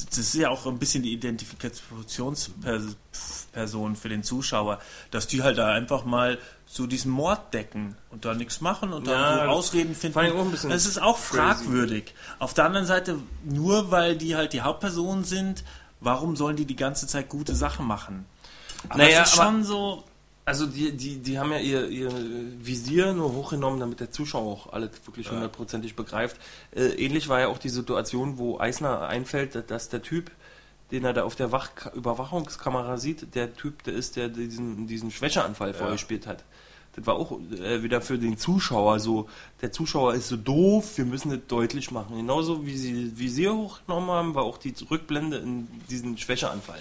[0.09, 4.79] Das, ist ja auch ein bisschen die Identifikationsperson für den Zuschauer,
[5.11, 6.37] dass die halt da einfach mal
[6.67, 10.13] so diesen Mord decken und da nichts machen und Ja, dann so Ausreden finden.
[10.15, 11.37] fand ich auch ein bisschen das ist auch crazy.
[11.37, 12.13] fragwürdig.
[12.39, 15.63] Auf der anderen Seite, nur weil die halt die Hauptpersonen sind,
[16.01, 18.25] warum sollen die die ganze Zeit gute Sachen machen?
[18.89, 20.03] Aber Naja, ist schon so.
[20.47, 22.11] Also die, die, die haben ja ihr, ihr
[22.59, 26.37] Visier nur hochgenommen, damit der Zuschauer auch alles wirklich hundertprozentig begreift.
[26.75, 30.29] Äh, ähnlich war ja auch die Situation, wo Eisner einfällt, dass der Typ,
[30.91, 35.09] den er da auf der Wach Überwachungskamera sieht, der Typ, der ist, der diesen, diesen
[35.09, 36.43] Schwächeanfall vorgespielt hat.
[36.95, 39.27] Das war auch äh, wieder für den Zuschauer so,
[39.61, 42.15] der Zuschauer ist so doof, wir müssen das deutlich machen.
[42.15, 46.79] Genauso wie sie Visier hochgenommen haben, war auch die Rückblende in diesen Schwächeanfall.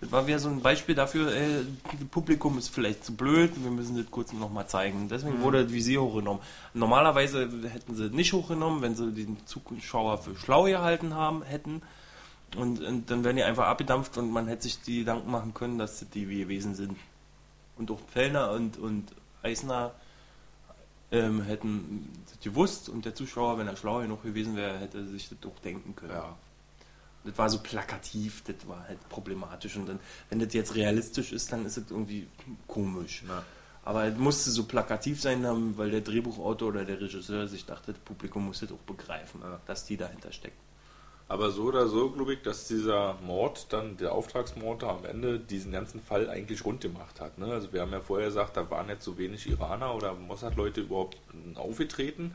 [0.00, 3.70] Das war wieder so ein Beispiel dafür, ey, das Publikum ist vielleicht zu blöd, wir
[3.70, 5.08] müssen das kurz nochmal zeigen.
[5.08, 6.42] Deswegen wurde das Visier hochgenommen.
[6.72, 11.82] Normalerweise hätten sie nicht hochgenommen, wenn sie den Zuschauer für schlau gehalten haben, hätten.
[12.56, 15.78] Und, und dann wären die einfach abgedampft und man hätte sich die Gedanken machen können,
[15.78, 16.96] dass das die gewesen sind.
[17.76, 19.04] Und auch Fellner und, und
[19.42, 19.92] Eisner
[21.12, 25.28] ähm, hätten das gewusst und der Zuschauer, wenn er schlau genug gewesen wäre, hätte sich
[25.28, 26.12] das auch denken können.
[26.12, 26.36] Ja.
[27.24, 29.76] Das war so plakativ, das war halt problematisch.
[29.76, 29.98] Und dann,
[30.30, 32.26] wenn das jetzt realistisch ist, dann ist es irgendwie
[32.66, 33.24] komisch.
[33.26, 33.42] Na.
[33.84, 35.44] Aber es musste so plakativ sein,
[35.76, 39.60] weil der Drehbuchautor oder der Regisseur sich dachte, das Publikum muss das auch begreifen, Ja.
[39.66, 40.56] dass die dahinter steckt.
[41.30, 45.70] Aber so oder so glaube ich, dass dieser Mord, dann der Auftragsmord am Ende diesen
[45.70, 47.38] ganzen Fall eigentlich rund gemacht hat.
[47.38, 47.46] Ne?
[47.46, 51.18] Also wir haben ja vorher gesagt, da waren jetzt so wenig Iraner oder Mossad-Leute überhaupt
[51.54, 52.34] aufgetreten.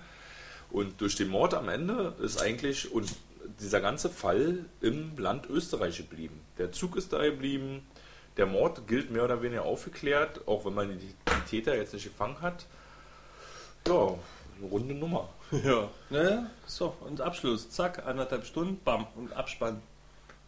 [0.72, 3.14] Und durch den Mord am Ende ist eigentlich und
[3.60, 6.40] dieser ganze Fall im Land Österreich geblieben.
[6.58, 7.86] Der Zug ist da geblieben,
[8.38, 11.14] der Mord gilt mehr oder weniger aufgeklärt, auch wenn man die,
[11.50, 12.66] Täter jetzt nicht gefangen hat.
[13.90, 14.18] Ja,
[14.60, 15.30] Eine runde Nummer.
[15.64, 15.90] Ja.
[16.10, 17.70] Naja, so, und Abschluss.
[17.70, 19.80] Zack, anderthalb Stunden, bam, und Abspann.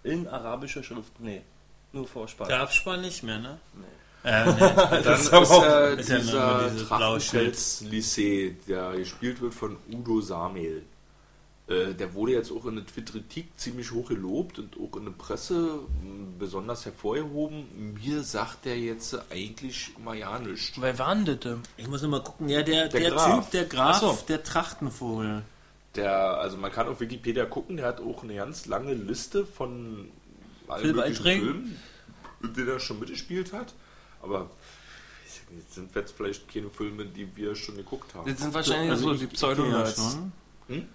[0.04, 1.20] In arabischer Schrift.
[1.20, 1.42] Nee,
[1.94, 2.48] nur Vorspann.
[2.48, 3.60] Der Abspann nicht mehr, ne?
[3.74, 4.30] Nee.
[4.30, 4.60] Äh, nee.
[5.04, 10.84] Dann ist, auch- äh, ist ja dieser Trachtenfels Lycée, der gespielt wird von Udo Samel.
[11.68, 15.12] Äh, der wurde jetzt auch in der Twitter-Kritik ziemlich hoch gelobt und auch in der
[15.12, 17.94] Presse mh, besonders hervorgehoben.
[18.02, 20.80] Mir sagt der jetzt eigentlich immer ja nichts.
[20.80, 21.58] Wer war denn das?
[21.76, 22.48] Ich muss nur mal gucken.
[22.48, 23.42] Ja, der, Der der, Graf.
[23.44, 24.18] Typ, der Graf, so.
[24.30, 25.44] der Trachtenvogel.
[25.96, 30.10] Der, also man kann auf Wikipedia gucken, der hat auch eine ganz lange Liste von
[30.70, 31.80] allen möglichen Filmen,
[32.44, 33.74] in denen er schon mitgespielt hat.
[34.22, 34.50] Aber
[35.66, 38.30] das sind jetzt vielleicht keine Filme, die wir schon geguckt haben.
[38.30, 40.32] Das sind wahrscheinlich Also so die schon.
[40.68, 40.88] Hm?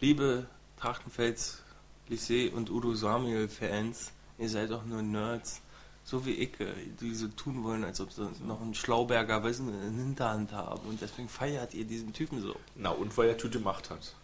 [0.00, 0.46] Liebe
[0.78, 1.62] Trachtenfels,
[2.08, 5.60] Lycée und Udo Samuel-Fans, ihr seid doch nur Nerds.
[6.04, 9.68] So wie ich, äh, die so tun wollen, als ob sie noch ein Schlauberger Wissen
[9.68, 10.80] in der Hinterhand haben.
[10.88, 12.56] Und deswegen feiert ihr diesen Typen so.
[12.74, 14.14] Na, und weil er Tüte Macht hat.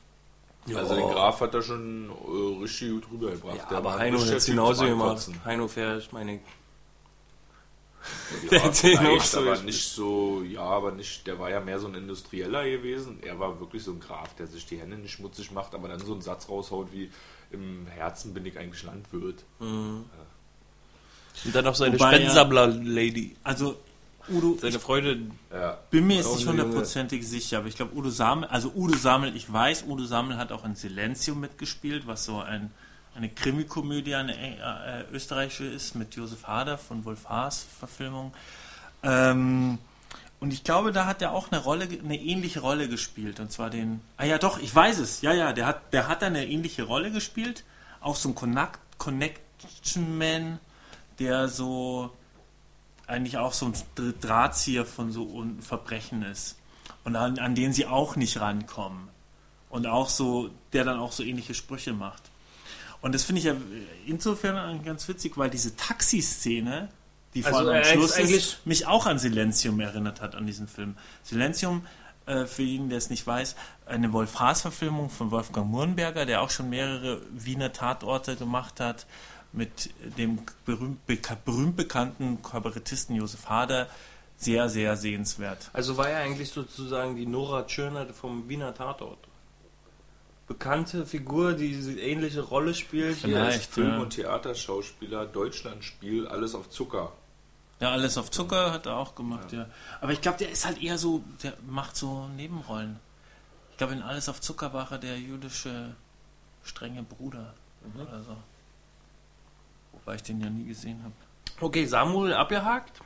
[0.64, 0.78] Ja.
[0.78, 3.70] Also den Graf hat er schon äh, richtig gut rübergebracht.
[3.70, 5.28] Ja, aber Heino hat es genauso gemacht.
[5.44, 6.40] Heino Fersch, meine
[8.44, 11.60] Ja, Der hat den auch so aber nicht so, ja, aber nicht, der war ja
[11.60, 13.18] mehr so ein Industrieller gewesen.
[13.22, 16.00] Er war wirklich so ein Graf, der sich die Hände nicht schmutzig macht, aber dann
[16.00, 17.10] so einen Satz raushaut wie
[17.50, 19.44] im Herzen bin ich eigentlich Landwirt.
[19.60, 20.04] Und
[21.52, 23.36] dann noch seine Wobei er- Spensabbler-Lady.
[23.44, 23.76] Also,
[24.28, 25.20] Udo, Seine Freude.
[25.52, 25.78] Ja.
[25.90, 29.52] bin mir jetzt nicht hundertprozentig sicher, aber ich glaube, Udo Samel, also Udo Samel, ich
[29.52, 32.72] weiß, Udo Samel hat auch in Silenzium mitgespielt, was so ein,
[33.16, 38.34] eine Krimikomödie, eine äh, äh, österreichische ist, mit Josef Hader von Wolf Haas Verfilmung.
[39.02, 39.78] Ähm,
[40.38, 43.40] und ich glaube, da hat er auch eine Rolle, eine ähnliche Rolle gespielt.
[43.40, 44.00] Und zwar den.
[44.18, 45.22] Ah ja, doch, ich weiß es.
[45.22, 47.64] Ja, ja, der hat, der hat da eine ähnliche Rolle gespielt.
[48.00, 50.58] Auch so ein Connect, Connection Man,
[51.18, 52.14] der so
[53.06, 56.56] eigentlich auch so ein Dr- Drahtzieher von so Verbrechen ist.
[57.04, 59.08] Und an, an den sie auch nicht rankommen.
[59.70, 62.22] Und auch so, der dann auch so ähnliche Sprüche macht.
[63.06, 63.54] Und das finde ich ja
[64.04, 66.88] insofern ganz witzig, weil diese Taxiszene,
[67.34, 70.44] die vor Also allem am ist Schluss ist, mich auch an Silenzium erinnert hat, an
[70.46, 70.96] diesen Film.
[71.22, 71.86] Silenzium,
[72.26, 73.54] äh, für jeden, der es nicht weiß,
[73.86, 79.06] eine Wolf-Haas-Verfilmung von Wolfgang Murnberger, der auch schon mehrere Wiener Tatorte gemacht hat,
[79.52, 83.88] mit dem berühmt, beka- berühmt bekannten Kabarettisten Josef Hader.
[84.38, 85.70] Sehr, sehr sehenswert.
[85.72, 89.25] Also war er eigentlich sozusagen die Nora Tschirner vom Wiener Tatort.
[90.46, 93.16] Bekannte Figur, die diese ähnliche Rolle spielt.
[93.16, 93.98] Vielleicht, Film- ja.
[93.98, 97.12] und Theaterschauspieler, Deutschlandspiel, alles auf Zucker.
[97.80, 99.66] Ja, alles auf Zucker hat er auch gemacht, ja.
[100.00, 102.98] Aber ich glaube, der ist halt eher so, der macht so Nebenrollen.
[103.72, 105.94] Ich glaube, in Alles auf Zucker war er der jüdische
[106.64, 107.52] strenge Bruder
[107.94, 108.36] oder so.
[109.92, 111.12] Wobei ich den ja nie gesehen habe.
[111.60, 113.00] Okay, Samuel abgehakt.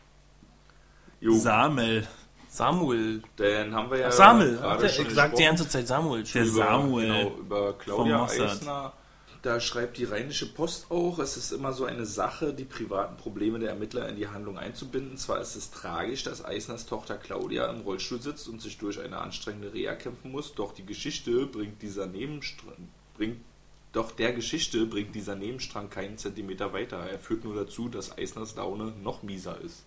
[1.20, 2.06] Jo, Samel.
[2.50, 3.22] Samuel.
[3.36, 4.56] dann haben wir ja Ach, Samuel.
[4.56, 6.24] gerade Ach, schon ich sag die ganze Zeit Samuel.
[6.24, 8.24] Der über, Samuel genau, über Claudia.
[8.24, 8.92] Eisner.
[9.42, 13.58] Da schreibt die Rheinische Post auch, es ist immer so eine Sache, die privaten Probleme
[13.58, 15.16] der Ermittler in die Handlung einzubinden.
[15.16, 19.18] Zwar ist es tragisch, dass Eisners Tochter Claudia im Rollstuhl sitzt und sich durch eine
[19.18, 23.40] anstrengende Reha kämpfen muss, doch die Geschichte bringt dieser Nebenstrang, bringt
[23.92, 26.98] doch der Geschichte bringt dieser Nebenstrang keinen Zentimeter weiter.
[26.98, 29.84] Er führt nur dazu, dass Eisners Laune noch mieser ist.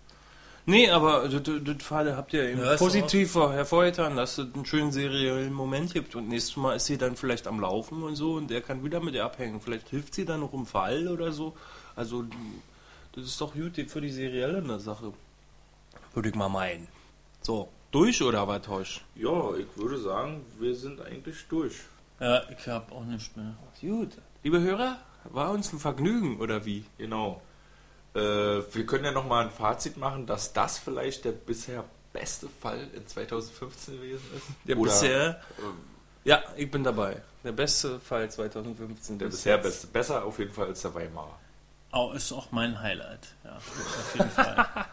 [0.65, 5.51] Nee, aber das, Fall habt ihr eben Ja, positiv hervorgetan, dass es einen schönen seriellen
[5.51, 8.61] Moment gibt und nächstes Mal ist sie dann vielleicht am Laufen und so und der
[8.61, 9.59] kann wieder mit ihr abhängen.
[9.59, 11.55] Vielleicht hilft sie dann noch im Fall oder so.
[11.95, 12.23] Also,
[13.13, 15.11] das ist doch gut für die serielle eine Sache.
[16.13, 16.87] Würde ich mal meinen.
[17.41, 19.01] So, durch oder was, Tosch?
[19.15, 21.75] Ja, ich würde sagen, wir sind eigentlich durch.
[22.19, 23.53] Ja, ich habe auch nichts mehr.
[23.81, 24.11] Gut.
[24.43, 26.85] Liebe Hörer, war uns ein Vergnügen oder wie?
[26.97, 27.41] Genau.
[28.15, 32.87] Äh, wir können ja nochmal ein Fazit machen, dass das vielleicht der bisher beste Fall
[32.95, 34.45] in 2015 gewesen ist.
[34.67, 35.29] Der Oder, bisher.
[35.57, 37.21] äh, Ja, ich bin dabei.
[37.43, 39.17] Der beste Fall 2015.
[39.17, 39.63] der bis bisher jetzt.
[39.63, 39.87] beste.
[39.87, 41.39] Besser auf jeden Fall als der Weimarer.
[41.91, 43.27] Auch, ist auch mein Highlight.
[43.43, 44.65] Ja, auf jeden Fall.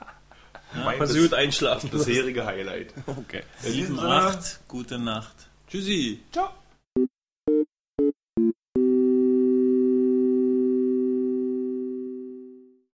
[0.72, 1.90] Mein Mal bis, einschlafen.
[1.90, 2.94] bisherige Highlight.
[3.06, 3.42] Okay.
[3.64, 5.34] In diesem 7, Sinne, 8, gute Nacht.
[5.68, 6.22] Tschüssi.
[6.30, 6.50] ciao.